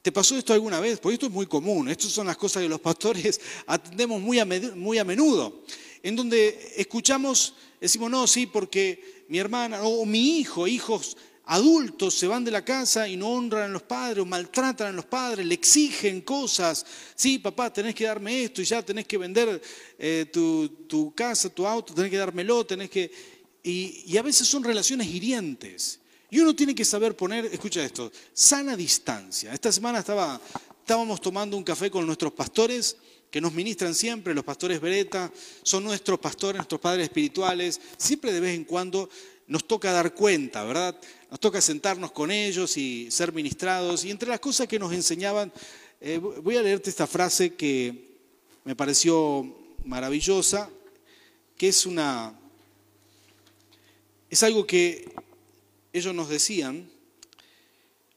[0.01, 0.99] ¿Te pasó esto alguna vez?
[0.99, 4.45] Porque esto es muy común, estas son las cosas que los pastores atendemos muy a,
[4.75, 5.63] muy a menudo,
[6.01, 12.27] en donde escuchamos Decimos, no, sí, porque mi hermana o mi hijo, hijos adultos se
[12.27, 15.45] van de la casa y no honran a los padres o maltratan a los padres,
[15.45, 16.85] le exigen cosas.
[17.15, 19.59] Sí, papá, tenés que darme esto y ya tenés que vender
[19.97, 23.11] eh, tu, casa, tu auto, tenés que dármelo, tenés que...
[23.63, 25.99] Y, y a veces son relaciones hirientes.
[26.29, 29.53] Y uno tiene que saber poner, escucha esto, sana distancia.
[29.53, 30.39] Esta semana estaba,
[30.79, 32.95] estábamos tomando un café con nuestros pastores
[33.31, 35.31] que nos ministran siempre, los pastores Beretta,
[35.63, 39.09] son nuestros pastores, nuestros padres espirituales, siempre de vez en cuando
[39.47, 40.99] nos toca dar cuenta, ¿verdad?
[41.29, 44.03] Nos toca sentarnos con ellos y ser ministrados.
[44.03, 45.51] Y entre las cosas que nos enseñaban,
[46.01, 48.17] eh, voy a leerte esta frase que
[48.65, 49.45] me pareció
[49.85, 50.69] maravillosa,
[51.57, 52.37] que es una,
[54.29, 55.09] es algo que
[55.93, 56.89] ellos nos decían,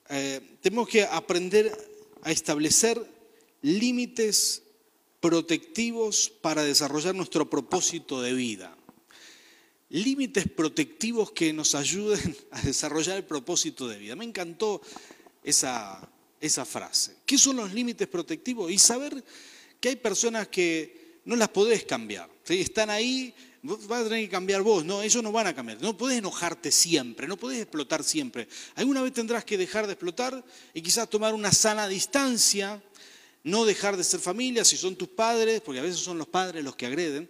[0.08, 1.72] eh, tenemos que aprender
[2.22, 3.00] a establecer
[3.62, 4.63] límites
[5.24, 8.76] protectivos para desarrollar nuestro propósito de vida.
[9.88, 14.16] Límites protectivos que nos ayuden a desarrollar el propósito de vida.
[14.16, 14.82] Me encantó
[15.42, 16.06] esa,
[16.42, 17.16] esa frase.
[17.24, 18.70] ¿Qué son los límites protectivos?
[18.70, 19.24] Y saber
[19.80, 22.28] que hay personas que no las podés cambiar.
[22.46, 24.84] Están ahí, vas a tener que cambiar vos.
[24.84, 25.80] No, ellos no van a cambiar.
[25.80, 28.46] No podés enojarte siempre, no podés explotar siempre.
[28.74, 32.82] Alguna vez tendrás que dejar de explotar y quizás tomar una sana distancia,
[33.44, 36.64] no dejar de ser familia si son tus padres, porque a veces son los padres
[36.64, 37.28] los que agreden.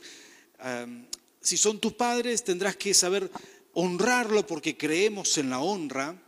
[1.40, 3.30] si son tus padres, tendrás que saber
[3.74, 6.18] honrarlo porque creemos en la honra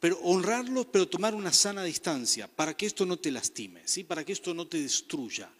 [0.00, 4.02] pero honrarlos, pero tomar una sana distancia para que esto no te lastime, ¿sí?
[4.02, 5.50] para que esto no te destruya.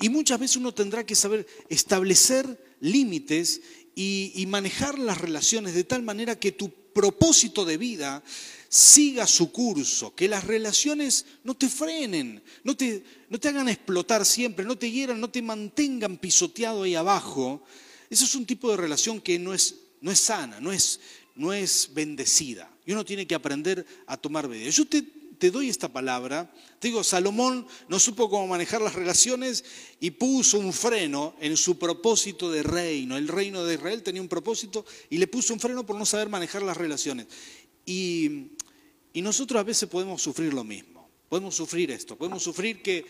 [0.00, 3.60] Y muchas veces uno tendrá que saber establecer límites
[3.96, 8.22] y, manejar las relaciones de tal manera que tu propósito de vida
[8.68, 14.26] siga su curso, que las relaciones no te frenen, no te, no te hagan explotar
[14.26, 17.62] siempre, no te hieran, no te mantengan pisoteado ahí abajo.
[18.10, 21.00] Eso es un tipo de relación que no es, no es sana, no es,
[21.34, 22.70] no es bendecida.
[22.84, 24.74] Y uno tiene que aprender a tomar medidas.
[24.74, 26.52] Yo te, te doy esta palabra.
[26.78, 29.64] Te digo, Salomón no supo cómo manejar las relaciones
[30.00, 33.16] y puso un freno en su propósito de reino.
[33.16, 36.28] El reino de Israel tenía un propósito y le puso un freno por no saber
[36.28, 37.26] manejar las relaciones.
[37.86, 38.57] Y,
[39.18, 41.10] y nosotros a veces podemos sufrir lo mismo.
[41.28, 42.14] Podemos sufrir esto.
[42.14, 43.04] Podemos sufrir que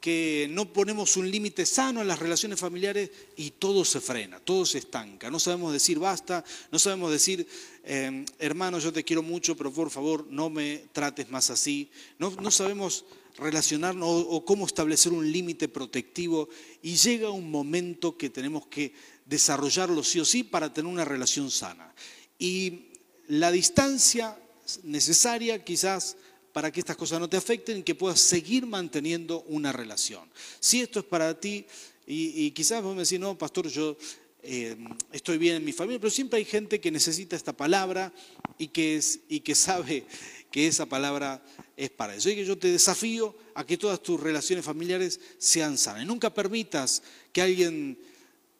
[0.00, 4.66] que no ponemos un límite sano en las relaciones familiares y todo se frena, todo
[4.66, 5.30] se estanca.
[5.30, 7.46] No sabemos decir basta, no sabemos decir,
[7.84, 11.90] em, hermano, yo te quiero mucho, pero por favor no me trates más así.
[12.18, 13.06] No, sabemos
[13.38, 16.50] relacionarnos o, o cómo establecer un límite protectivo
[16.82, 18.92] y llega un momento que tenemos que
[19.24, 21.94] desarrollarlo sí o sí para tener una relación sana.
[22.38, 22.90] Y
[23.28, 24.36] la distancia
[24.82, 26.16] necesaria quizás
[26.52, 30.30] para que estas cosas no te afecten y que puedas seguir manteniendo una relación.
[30.60, 31.66] Si esto es para ti,
[32.06, 33.96] y, quizás vos me decís, no, pastor, yo
[34.42, 34.76] eh,
[35.10, 38.12] estoy bien en mi familia, pero siempre hay gente que necesita esta palabra
[38.58, 40.04] y que, es, y que sabe
[40.50, 41.42] que esa palabra
[41.76, 42.30] es para eso.
[42.30, 46.06] Y que yo te desafío a que todas tus relaciones familiares sean sanas.
[46.06, 47.98] Nunca permitas que alguien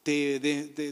[0.03, 0.39] te,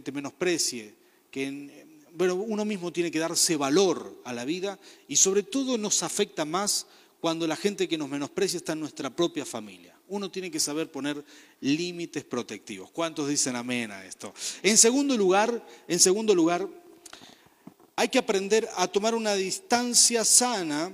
[0.02, 0.94] te menosprecie,
[1.32, 1.83] que
[2.16, 6.46] bueno, uno mismo tiene que darse valor a la vida y sobre todo nos afecta
[6.46, 6.88] más
[7.20, 9.98] cuando la gente que nos menosprecia está en nuestra propia familia.
[10.10, 11.24] Uno tiene que saber poner
[11.62, 12.92] límites protectivos.
[12.92, 14.34] ¿Cuántos dicen amén a esto?
[14.62, 16.68] En segundo lugar, en segundo lugar,
[17.96, 20.92] hay que aprender a tomar una distancia sana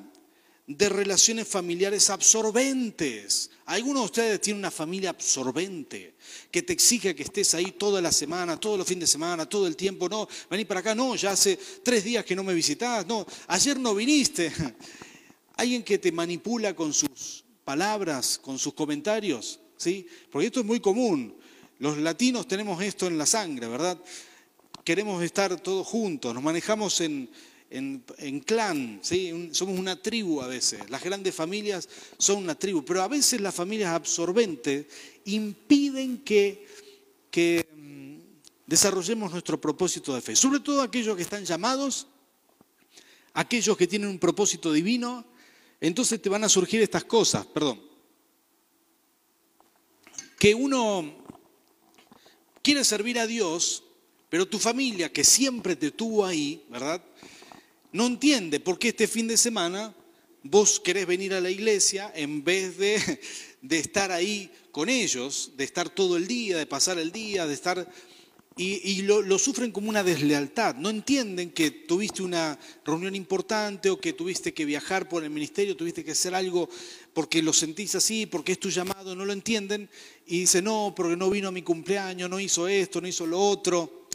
[0.69, 3.49] de relaciones familiares absorbentes.
[3.65, 6.13] Algunos de ustedes tienen una familia absorbente
[6.51, 9.65] que te exige que estés ahí toda la semana, todos los fines de semana, todo
[9.65, 10.08] el tiempo.
[10.08, 13.79] No, vení para acá, no, ya hace tres días que no me visitás, no, ayer
[13.79, 14.53] no viniste.
[15.58, 20.05] Alguien que te manipula con sus palabras, con sus comentarios, ¿sí?
[20.32, 21.36] Porque esto es muy común.
[21.79, 23.97] Los latinos tenemos esto en la sangre, ¿verdad?
[24.84, 27.27] Queremos estar todos juntos, nos manejamos en,
[27.69, 29.49] en, clan, ¿sí?
[29.51, 30.89] somos una tribu a veces.
[30.89, 34.88] Las grandes familias son una tribu, pero a veces las familias absorbentes
[35.25, 36.65] impiden que,
[37.29, 40.36] que mm, desarrollemos nuestro propósito de fe.
[40.36, 42.08] Sobre todo aquellos que están llamados,
[43.34, 45.25] aquellos que tienen un propósito divino,
[45.79, 47.79] entonces te van a surgir estas cosas, perdón.
[50.39, 51.23] Que uno
[52.63, 53.84] quiere servir a Dios,
[54.29, 57.03] pero tu familia que siempre te tuvo ahí, ¿verdad?
[57.91, 59.93] No entiende por qué este fin de semana
[60.43, 63.19] vos querés venir a la iglesia en vez de,
[63.69, 67.91] estar ahí con ellos, de estar todo el día, de pasar el día, de estar...
[68.62, 70.75] Y, lo, lo, sufren como una deslealtad.
[70.75, 75.78] No entienden que tuviste una reunión importante o que tuviste que viajar por el ministerio,
[75.78, 76.67] tuviste que hacer algo
[77.13, 79.89] porque lo sentís así, porque es tu llamado, no lo entienden.
[80.28, 83.39] Y dicen, no, porque no vino a mi cumpleaños, no hizo esto, no hizo lo
[83.39, 84.10] otro.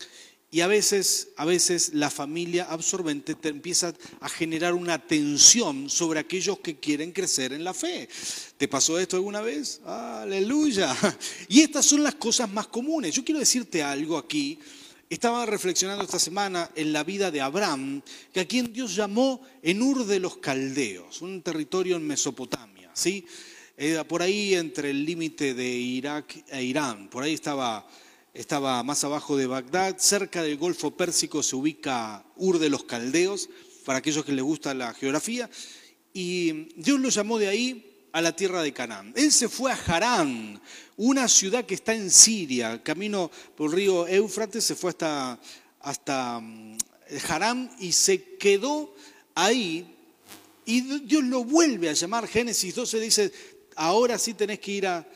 [0.54, 6.20] Y a veces, a veces la familia absorbente te empieza a generar una tensión sobre
[6.20, 8.08] aquellos que quieren crecer en la fe.
[8.56, 9.80] ¿Te pasó esto alguna vez?
[9.84, 10.96] Aleluya.
[11.48, 13.12] Y estas son las cosas más comunes.
[13.12, 14.60] Yo quiero decirte algo aquí.
[15.10, 18.00] Estaba reflexionando esta semana en la vida de Abraham,
[18.32, 23.26] que a quien Dios llamó en Ur de los Caldeos, un territorio en Mesopotamia, ¿sí?
[24.06, 27.84] por ahí entre el límite de Irak e Irán, por ahí estaba
[28.34, 33.48] estaba más abajo de Bagdad, cerca del Golfo Pérsico se ubica Ur de los Caldeos,
[33.84, 35.48] para aquellos que les gusta la geografía,
[36.12, 39.12] y Dios lo llamó de ahí a la tierra de Canaán.
[39.16, 40.60] Él se fue a Harán,
[40.96, 45.38] una ciudad que está en Siria, camino por el río Éufrates, se fue hasta,
[45.80, 46.76] hasta mm,
[47.28, 48.94] Harán y se quedó
[49.34, 49.96] ahí.
[50.64, 53.32] Y Dios lo vuelve a llamar, Génesis 12 dice,
[53.76, 55.06] ahora sí tenés que ir a,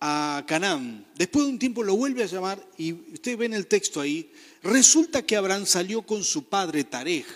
[0.00, 1.06] a Canaán.
[1.16, 4.30] Después de un tiempo lo vuelve a llamar y ustedes ven el texto ahí.
[4.62, 7.26] Resulta que Abraham salió con su padre Tarej.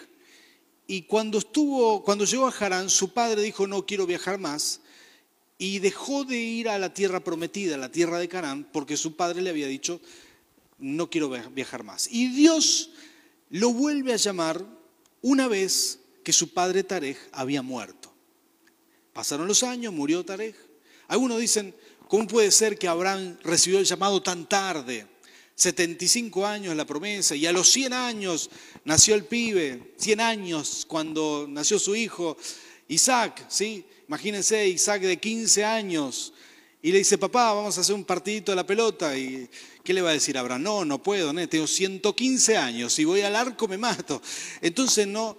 [0.86, 4.80] Y cuando estuvo, cuando llegó a Harán, su padre dijo, no quiero viajar más.
[5.56, 9.42] Y dejó de ir a la tierra prometida, la tierra de Canaán, porque su padre
[9.42, 10.00] le había dicho,
[10.78, 12.08] no quiero viajar más.
[12.10, 12.90] Y Dios
[13.50, 14.64] lo vuelve a llamar
[15.22, 18.12] una vez que su padre Tarej había muerto.
[19.12, 20.54] Pasaron los años, murió Tarej.
[21.08, 21.74] Algunos dicen,
[22.10, 25.06] ¿cómo puede ser que Abraham recibió el llamado tan tarde?
[25.54, 28.50] 75 años la promesa y a los 100 años
[28.84, 32.36] nació el pibe, 100 años cuando nació su hijo
[32.88, 33.84] Isaac, ¿sí?
[34.08, 36.32] Imagínense, Isaac de 15 años
[36.82, 39.16] y le dice, papá, vamos a hacer un partidito de la pelota.
[39.16, 39.48] ¿Y
[39.84, 40.62] qué le va a decir Abraham?
[40.62, 41.48] No, no puedo, ¿no?
[41.48, 44.20] tengo 115 años, si voy al arco me mato.
[44.60, 45.36] Entonces no,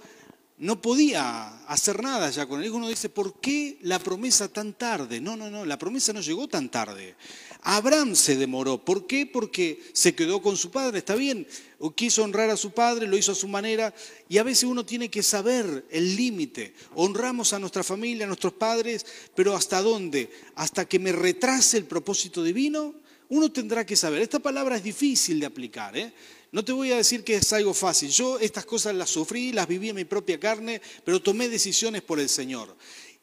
[0.62, 2.70] no podía hacer nada ya con él.
[2.70, 5.20] Uno dice, ¿por qué la promesa tan tarde?
[5.20, 7.16] No, no, no, la promesa no llegó tan tarde.
[7.64, 8.78] Abraham se demoró.
[8.86, 9.26] ¿Por qué?
[9.26, 11.48] Porque se quedó con su padre, está bien.
[11.80, 13.92] O quiso honrar a su padre, lo hizo a su manera.
[14.30, 16.76] Y a veces uno tiene que saber el límite.
[16.94, 19.04] Honramos a nuestra familia, a nuestros padres,
[19.34, 20.30] pero ¿hasta dónde?
[20.54, 22.94] ¿Hasta que me retrase el propósito divino?
[23.30, 24.22] Uno tendrá que saber.
[24.22, 25.98] Esta palabra es difícil de aplicar.
[25.98, 26.14] ¿eh?
[26.52, 28.10] No te voy a decir que es algo fácil.
[28.10, 32.20] Yo estas cosas las sufrí, las viví en mi propia carne, pero tomé decisiones por
[32.20, 32.76] el Señor.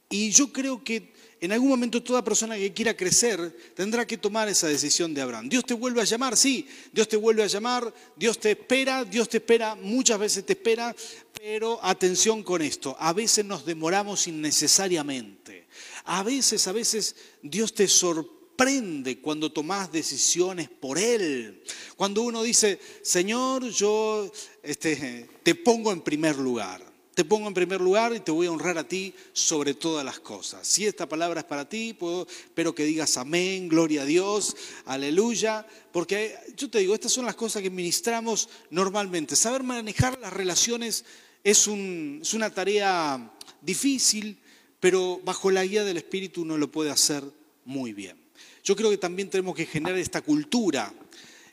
[0.09, 4.49] Y yo creo que en algún momento toda persona que quiera crecer tendrá que tomar
[4.49, 5.49] esa decisión de Abraham.
[5.49, 9.29] Dios te vuelve a llamar, sí, Dios te vuelve a llamar, Dios te espera, Dios
[9.29, 10.97] te espera, muchas veces te espera,
[11.35, 15.69] pero atención con esto, a veces nos demoramos innecesariamente.
[16.05, 21.63] A veces, a veces Dios te sorprende Aprende cuando tomas decisiones por Él.
[21.95, 24.33] Cuando uno dice, Señor, yo
[24.65, 26.83] este, te pongo en primer lugar.
[27.15, 30.19] Te pongo en primer lugar y te voy a honrar a ti sobre todas las
[30.19, 30.67] cosas.
[30.67, 34.57] Si esta palabra es para ti, puedo, espero que digas amén, gloria a Dios,
[34.87, 35.65] aleluya.
[35.93, 39.37] Porque yo te digo, estas son las cosas que ministramos normalmente.
[39.37, 41.05] Saber manejar las relaciones
[41.45, 43.33] es una tarea
[43.63, 44.37] difícil,
[44.81, 47.23] pero bajo la guía del Espíritu uno lo puede hacer
[47.65, 48.28] muy bien.
[48.69, 50.93] Yo creo que también tenemos que generar esta cultura,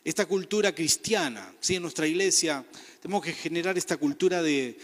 [0.03, 1.75] esta cultura cristiana, ¿sí?
[1.75, 2.65] en nuestra iglesia,
[3.01, 4.77] tenemos que generar esta cultura de,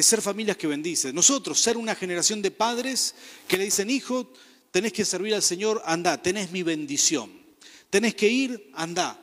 [0.00, 1.14] ser familias que bendicen.
[1.14, 3.14] Nosotros, ser una generación de padres
[3.46, 4.32] que le dicen, hijo,
[4.70, 7.30] tenés que servir al Señor, anda, tenés mi bendición.
[7.90, 9.20] Tenés que ir, anda.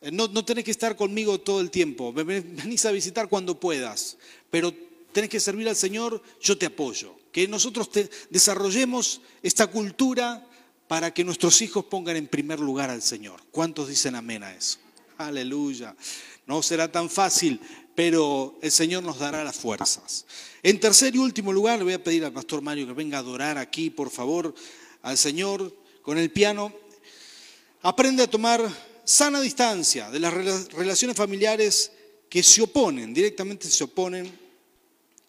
[0.00, 4.16] Eh, no, no tenés que estar conmigo todo el tiempo, venís a visitar cuando puedas,
[4.50, 4.74] pero
[5.12, 7.14] tenés que servir al Señor, yo te apoyo.
[7.30, 7.88] Que nosotros
[8.30, 10.44] desarrollemos esta cultura
[10.88, 13.40] para que nuestros hijos pongan en primer lugar al Señor.
[13.50, 14.78] ¿Cuántos dicen amén a eso?
[15.18, 15.96] Aleluya.
[16.46, 17.60] No será tan fácil,
[17.94, 20.26] pero el Señor nos dará las fuerzas.
[20.62, 23.20] En tercer y último lugar, le voy a pedir al pastor Mario que venga a
[23.20, 24.54] adorar aquí, por favor,
[25.02, 26.72] al Señor con el piano.
[27.82, 28.62] Aprende a tomar
[29.04, 30.32] sana distancia de las
[30.72, 31.92] relaciones familiares
[32.28, 34.38] que se oponen, directamente se oponen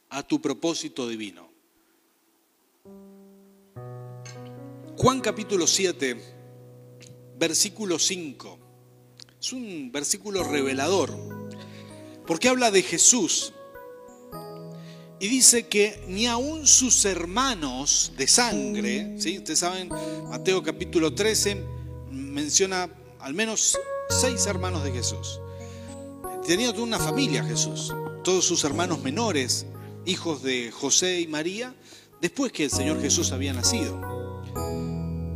[0.10, 1.55] a tu propósito divino.
[4.98, 6.16] Juan capítulo 7,
[7.38, 8.60] versículo 5.
[9.42, 11.14] Es un versículo revelador,
[12.26, 13.52] porque habla de Jesús
[15.20, 19.38] y dice que ni aun sus hermanos de sangre, ¿sí?
[19.38, 19.90] ustedes saben,
[20.30, 21.62] Mateo capítulo 13
[22.12, 22.90] menciona
[23.20, 23.78] al menos
[24.10, 25.42] seis hermanos de Jesús.
[26.48, 27.94] Tenía toda una familia Jesús,
[28.24, 29.66] todos sus hermanos menores,
[30.06, 31.76] hijos de José y María,
[32.22, 34.15] después que el Señor Jesús había nacido.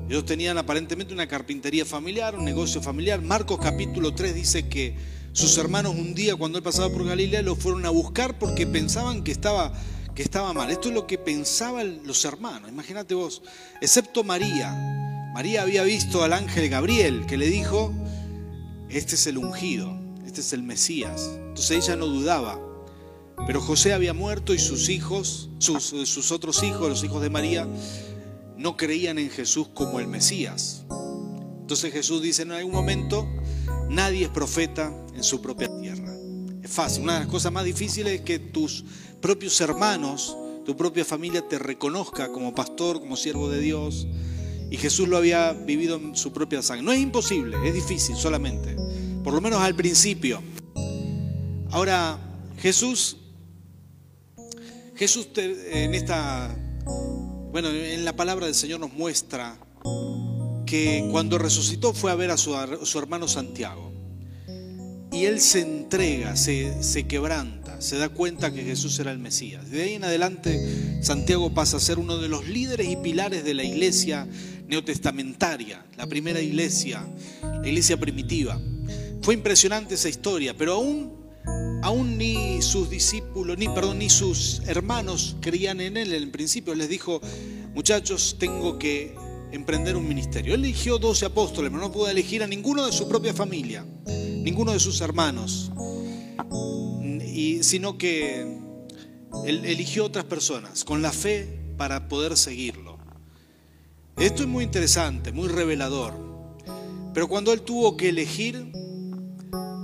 [0.10, 3.22] Ellos tenían aparentemente una carpintería familiar, un negocio familiar.
[3.22, 4.95] Marcos capítulo 3 dice que
[5.34, 9.24] sus hermanos un día cuando él pasaba por Galilea lo fueron a buscar porque pensaban
[9.24, 9.72] que estaba,
[10.16, 10.72] que estaba mal.
[10.72, 12.72] Esto es lo que pensaban los hermanos.
[12.72, 13.43] Imagínate vos,
[13.82, 14.74] excepto María.
[15.36, 17.93] María había visto al ángel Gabriel que le dijo,
[18.89, 19.95] este es el ungido,
[20.26, 21.30] este es el Mesías.
[21.36, 22.60] Entonces ella no dudaba.
[23.45, 27.68] Pero José había muerto y sus hijos, sus, sus otros hijos, los hijos de María,
[28.60, 30.84] no creían en Jesús como el Mesías.
[31.62, 33.26] Entonces Jesús dice en algún momento,
[33.89, 36.14] nadie es profeta en su propia tierra.
[36.62, 38.84] Es fácil, una de las cosas más difíciles es que tus
[39.22, 44.07] propios hermanos, tu propia familia te reconozca como pastor, como siervo de Dios.
[44.70, 46.84] Y Jesús lo había vivido en su propia sangre.
[46.86, 48.76] No es imposible, es difícil solamente.
[49.24, 50.43] Por lo menos al principio.
[51.72, 52.20] Ahora,
[52.57, 53.16] Jesús,
[54.95, 56.53] Jesús en esta
[57.52, 59.58] bueno, en la palabra del Señor nos muestra
[60.66, 62.56] que cuando resucitó fue a ver a su,
[63.00, 63.91] hermano Santiago.
[65.12, 69.72] Y él se entrega, se, se, quebranta, se da cuenta que Jesús era el Mesías.
[69.72, 73.56] De ahí en adelante, Santiago pasa a ser uno de los líderes y pilares de
[73.56, 74.28] la iglesia
[74.68, 77.04] neotestamentaria, la primera iglesia,
[77.41, 78.62] la iglesia primitiva.
[79.24, 81.18] Fue impresionante esa historia, pero aún
[81.82, 86.76] aún ni sus discípulos, ni perdón, ni sus hermanos creían en él en principio.
[86.76, 87.22] Les dijo,
[87.74, 89.16] muchachos, tengo que
[89.52, 90.54] emprender un ministerio.
[90.54, 93.86] Él eligió 12 apóstoles, pero no pudo elegir a ninguno de su propia familia.
[94.06, 95.72] ninguno de sus hermanos,
[97.24, 98.41] y, sino que
[99.45, 102.97] él eligió otras personas con la fe para poder seguirlo.
[104.18, 106.14] Esto es muy interesante, muy revelador.
[107.14, 108.72] Pero cuando él tuvo que elegir,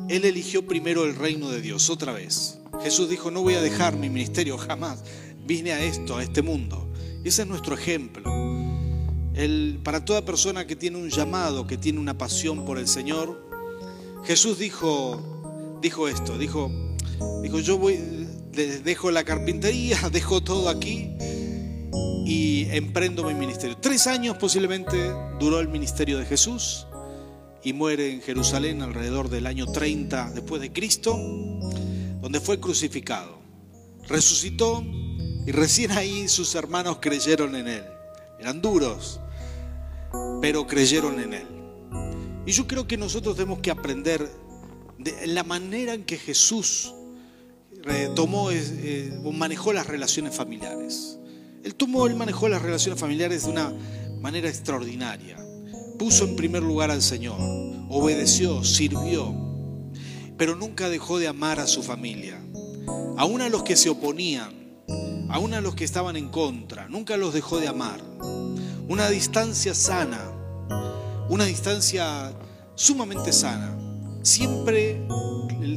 [0.09, 2.59] él eligió primero el reino de Dios, otra vez.
[2.83, 5.03] Jesús dijo, no voy a dejar mi ministerio jamás.
[5.45, 6.91] Vine a esto, a este mundo.
[7.23, 8.31] Ese es nuestro ejemplo.
[9.33, 13.49] El, para toda persona que tiene un llamado, que tiene una pasión por el Señor,
[14.25, 16.71] Jesús dijo, dijo esto, dijo,
[17.41, 17.99] dijo, yo voy,
[18.83, 21.11] dejo la carpintería, dejo todo aquí
[22.25, 23.77] y emprendo mi ministerio.
[23.77, 26.87] Tres años posiblemente duró el ministerio de Jesús
[27.65, 31.17] y muere en Jerusalén alrededor del año 30 después de Cristo,
[32.21, 33.39] donde fue crucificado.
[34.07, 34.85] Resucitó
[35.47, 37.83] y recién ahí sus hermanos creyeron en él.
[38.39, 39.19] Eran duros,
[40.41, 41.47] pero creyeron en él.
[42.45, 44.29] Y yo creo que nosotros tenemos que aprender
[44.99, 46.93] de la manera en que Jesús
[47.87, 51.17] eh, tomó, eh, manejó las relaciones familiares.
[51.63, 53.73] Él tomó, él manejó las relaciones familiares de una
[54.21, 55.44] manera extraordinaria.
[55.97, 57.39] Puso en primer lugar al Señor,
[57.89, 59.33] obedeció, sirvió,
[60.37, 62.39] pero nunca dejó de amar a su familia.
[63.17, 64.81] Aún a los que se oponían,
[65.29, 68.01] aún a los que estaban en contra, nunca los dejó de amar.
[68.89, 70.19] Una distancia sana,
[71.29, 72.33] una distancia
[72.75, 73.77] sumamente sana.
[74.21, 75.07] Siempre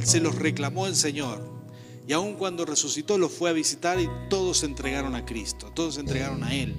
[0.03, 1.47] se los reclamó el Señor.
[2.07, 5.95] Y aun cuando resucitó, los fue a visitar y todos se entregaron a Cristo, todos
[5.95, 6.75] se entregaron a Él.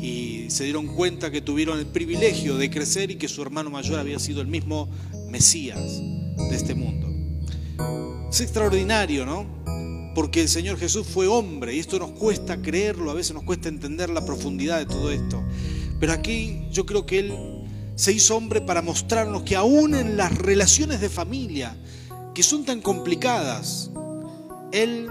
[0.00, 3.98] Y se dieron cuenta que tuvieron el privilegio de crecer y que su hermano mayor
[3.98, 4.88] había sido el mismo
[5.28, 7.08] Mesías de este mundo.
[8.30, 9.46] Es extraordinario, ¿no?
[10.14, 13.68] Porque el Señor Jesús fue hombre y esto nos cuesta creerlo, a veces nos cuesta
[13.68, 15.42] entender la profundidad de todo esto.
[16.00, 17.32] Pero aquí yo creo que Él
[17.98, 21.76] se hizo hombre para mostrarnos que aún en las relaciones de familia,
[22.32, 23.90] que son tan complicadas,
[24.70, 25.08] él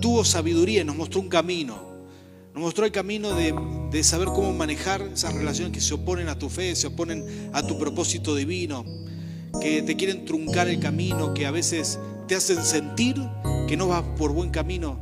[0.00, 1.83] tuvo sabiduría y nos mostró un camino.
[2.54, 6.48] Nos mostró el camino de, saber cómo manejar esas relaciones que se oponen a tu
[6.48, 8.84] fe, se oponen a tu propósito divino,
[9.60, 11.98] que te quieren truncar el camino, que a veces
[12.28, 13.16] te hacen sentir
[13.66, 15.00] que no vas por buen camino.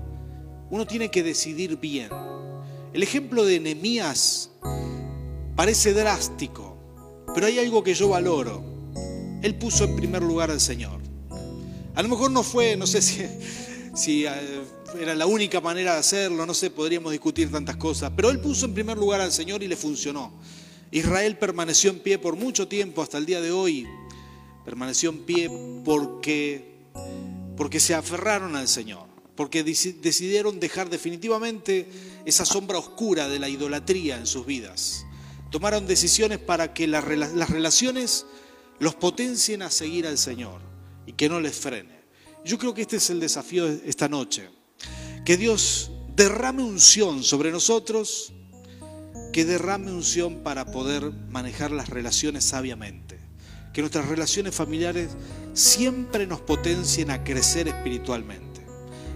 [0.70, 2.08] Uno tiene que decidir bien.
[2.94, 4.50] El ejemplo de Nehemías
[5.54, 6.78] parece drástico,
[7.34, 8.64] pero hay algo que yo valoro.
[9.42, 11.02] Él puso en primer lugar al Señor.
[11.94, 13.20] A lo mejor no fue, no sé si
[13.94, 14.61] si eh,
[14.98, 18.66] era la única manera de hacerlo, no sé, podríamos discutir tantas cosas, pero él puso
[18.66, 20.32] en primer lugar al Señor y le funcionó.
[20.90, 23.86] Israel permaneció en pie por mucho tiempo, hasta el día de hoy,
[24.64, 25.50] permaneció en pie
[25.84, 26.84] porque,
[27.56, 31.88] porque se aferraron al Señor, porque decidieron dejar definitivamente
[32.24, 35.06] esa sombra oscura de la idolatría en sus vidas.
[35.50, 38.26] Tomaron decisiones para que las relaciones
[38.78, 40.60] los potencien a seguir al Señor
[41.06, 42.02] y que no les frene.
[42.44, 44.48] Yo creo que este es el desafío de esta noche.
[45.24, 48.32] Que Dios derrame unción sobre nosotros,
[49.32, 53.20] que derrame unción para poder manejar las relaciones sabiamente.
[53.72, 55.10] Que nuestras relaciones familiares
[55.54, 58.66] siempre nos potencien a crecer espiritualmente.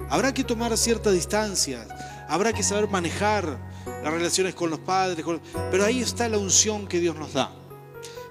[0.09, 1.87] Habrá que tomar ciertas distancias,
[2.29, 5.27] habrá que saber manejar las relaciones con los padres,
[5.71, 7.53] pero ahí está la unción que Dios nos da.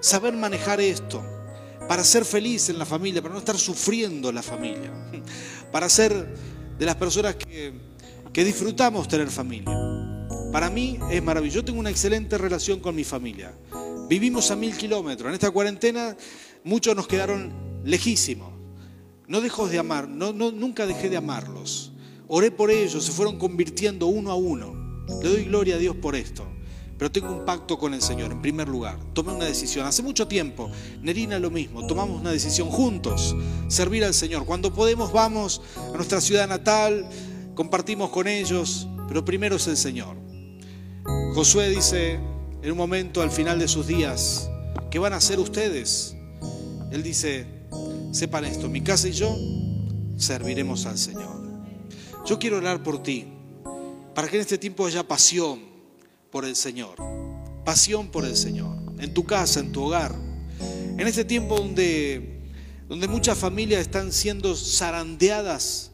[0.00, 1.22] Saber manejar esto
[1.86, 4.90] para ser feliz en la familia, para no estar sufriendo la familia,
[5.70, 7.72] para ser de las personas que,
[8.32, 9.72] que disfrutamos tener familia.
[10.52, 11.60] Para mí es maravilloso.
[11.60, 13.52] Yo tengo una excelente relación con mi familia.
[14.08, 15.28] Vivimos a mil kilómetros.
[15.28, 16.16] En esta cuarentena
[16.64, 17.52] muchos nos quedaron
[17.84, 18.52] lejísimos.
[19.28, 21.92] No dejo de amar, no, nunca dejé de amarlos.
[22.28, 25.04] Oré por ellos, se fueron convirtiendo uno a uno.
[25.22, 26.55] Le doy gloria a Dios por esto
[26.98, 28.98] pero tengo un pacto con el Señor, en primer lugar.
[29.12, 29.86] Tomé una decisión.
[29.86, 30.70] Hace mucho tiempo,
[31.02, 33.36] Nerina lo mismo, tomamos una decisión juntos,
[33.68, 34.46] servir al Señor.
[34.46, 37.08] Cuando podemos vamos a nuestra ciudad natal,
[37.54, 40.16] compartimos con ellos, pero primero es el Señor.
[41.34, 42.18] Josué dice
[42.62, 44.50] en un momento al final de sus días,
[44.90, 46.16] ¿qué van a hacer ustedes?
[46.90, 47.46] Él dice,
[48.12, 49.36] sepan esto, mi casa y yo
[50.16, 51.36] serviremos al Señor.
[52.24, 53.26] Yo quiero orar por ti,
[54.14, 55.75] para que en este tiempo haya pasión
[56.30, 56.96] por el Señor,
[57.64, 60.14] pasión por el Señor, en tu casa, en tu hogar.
[60.60, 62.42] En este tiempo donde,
[62.88, 65.92] donde muchas familias están siendo zarandeadas,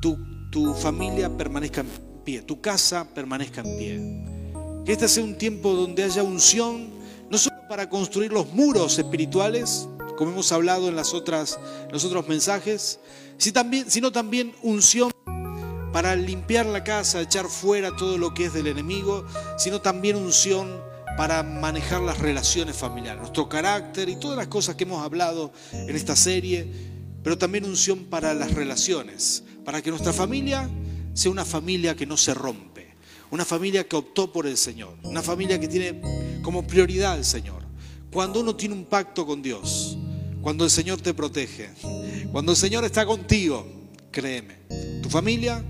[0.00, 0.18] tu,
[0.50, 1.88] tu familia permanezca en
[2.24, 4.84] pie, tu casa permanezca en pie.
[4.84, 6.90] Que este sea un tiempo donde haya unción,
[7.30, 12.04] no solo para construir los muros espirituales, como hemos hablado en, las otras, en los
[12.04, 13.00] otros mensajes,
[13.38, 15.10] sino también unción
[15.96, 19.24] para limpiar la casa, echar fuera todo lo que es del enemigo,
[19.56, 20.78] sino también unción
[21.16, 25.96] para manejar las relaciones familiares, nuestro carácter y todas las cosas que hemos hablado en
[25.96, 26.70] esta serie,
[27.22, 30.68] pero también unción para las relaciones, para que nuestra familia
[31.14, 32.94] sea una familia que no se rompe,
[33.30, 36.02] una familia que optó por el Señor, una familia que tiene
[36.42, 37.62] como prioridad al Señor.
[38.12, 39.96] Cuando uno tiene un pacto con Dios,
[40.42, 41.70] cuando el Señor te protege,
[42.32, 43.85] cuando el Señor está contigo,
[44.16, 44.56] créeme,
[45.02, 45.62] tu familia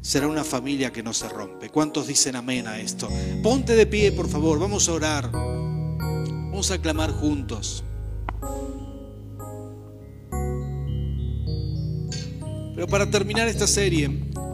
[0.00, 1.70] será una familia que no se rompe.
[1.70, 3.08] ¿Cuántos dicen amén a esto?
[3.44, 5.30] Ponte de pie, por favor, vamos a orar.
[5.30, 7.84] Vamos a clamar juntos.
[12.74, 14.10] Pero para terminar esta serie,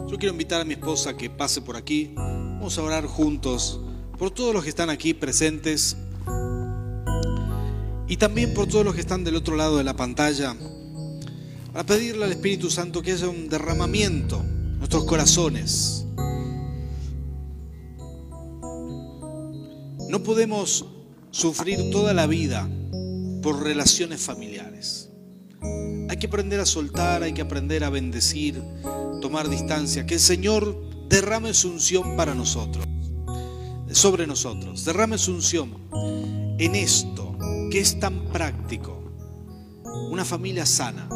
[0.07, 2.11] yo quiero invitar a mi esposa que pase por aquí.
[2.15, 3.81] Vamos a orar juntos
[4.19, 5.97] por todos los que están aquí presentes
[8.07, 10.55] y también por todos los que están del otro lado de la pantalla,
[11.71, 14.43] para pedirle al Espíritu Santo que haya un derramamiento
[14.79, 16.05] nuestros corazones.
[20.09, 20.85] No podemos
[21.31, 22.67] sufrir toda la vida
[23.43, 25.09] por relaciones familiares.
[26.09, 28.61] Hay que aprender a soltar, hay que aprender a bendecir,
[29.21, 30.05] tomar distancia.
[30.05, 32.85] Que el Señor derrame su unción para nosotros,
[33.91, 34.85] sobre nosotros.
[34.85, 35.75] Derrame su unción
[36.57, 37.37] en esto
[37.69, 39.03] que es tan práctico.
[40.09, 41.07] Una familia sana,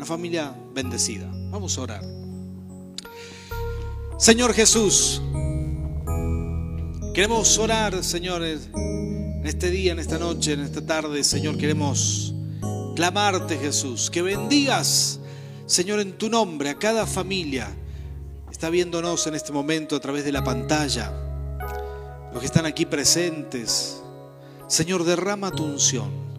[0.00, 1.30] una familia bendecida.
[1.50, 2.02] Vamos a orar.
[4.16, 5.20] Señor Jesús,
[7.12, 12.32] queremos orar, Señor, en este día, en esta noche, en esta tarde, Señor, queremos
[12.96, 15.20] clamarte, Jesús, que bendigas,
[15.66, 17.68] Señor, en tu nombre a cada familia.
[18.50, 21.12] Está viéndonos en este momento a través de la pantalla,
[22.32, 24.00] los que están aquí presentes.
[24.66, 26.29] Señor, derrama tu unción.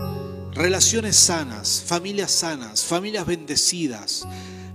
[0.54, 4.28] Relaciones sanas, familias sanas, familias bendecidas.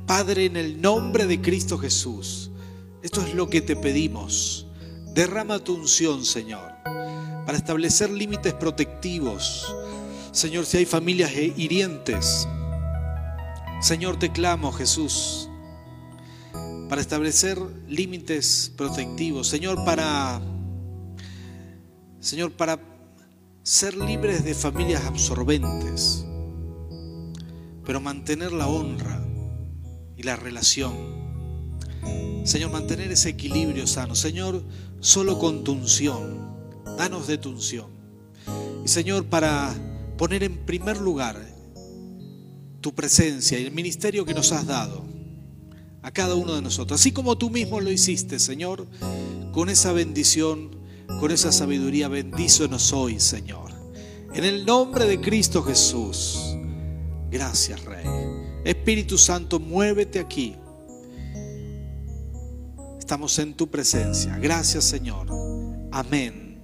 [0.06, 2.50] Padre, en el nombre de Cristo Jesús.
[3.02, 4.66] Esto es lo que te pedimos.
[5.12, 6.72] Derrama tu unción, Señor,
[7.44, 9.74] para establecer límites protectivos.
[10.32, 12.48] Señor, si hay familias hirientes,
[13.80, 15.48] Señor, te clamo, Jesús,
[16.88, 17.58] para establecer
[17.88, 19.48] límites protectivos.
[19.48, 20.40] Señor, para
[22.20, 22.80] Señor, para
[23.66, 26.24] ser libres de familias absorbentes,
[27.84, 29.26] pero mantener la honra
[30.16, 31.16] y la relación
[32.46, 34.14] Señor, mantener ese equilibrio sano.
[34.14, 34.62] Señor,
[35.00, 36.54] solo con tu unción,
[36.96, 37.90] danos de tu unción.
[38.84, 39.74] Y Señor, para
[40.16, 41.44] poner en primer lugar
[42.80, 45.04] tu presencia y el ministerio que nos has dado
[46.02, 48.86] a cada uno de nosotros, así como tú mismo lo hiciste, Señor,
[49.50, 50.75] con esa bendición,
[51.20, 53.70] con esa sabiduría, bendícenos hoy, Señor.
[54.34, 56.56] En el nombre de Cristo Jesús.
[57.30, 58.06] Gracias, Rey.
[58.64, 60.56] Espíritu Santo, muévete aquí
[63.06, 64.36] Estamos en tu presencia.
[64.36, 65.28] Gracias Señor.
[65.92, 66.60] Amén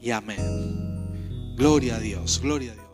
[0.00, 1.56] y amén.
[1.56, 2.87] Gloria a Dios, gloria a Dios.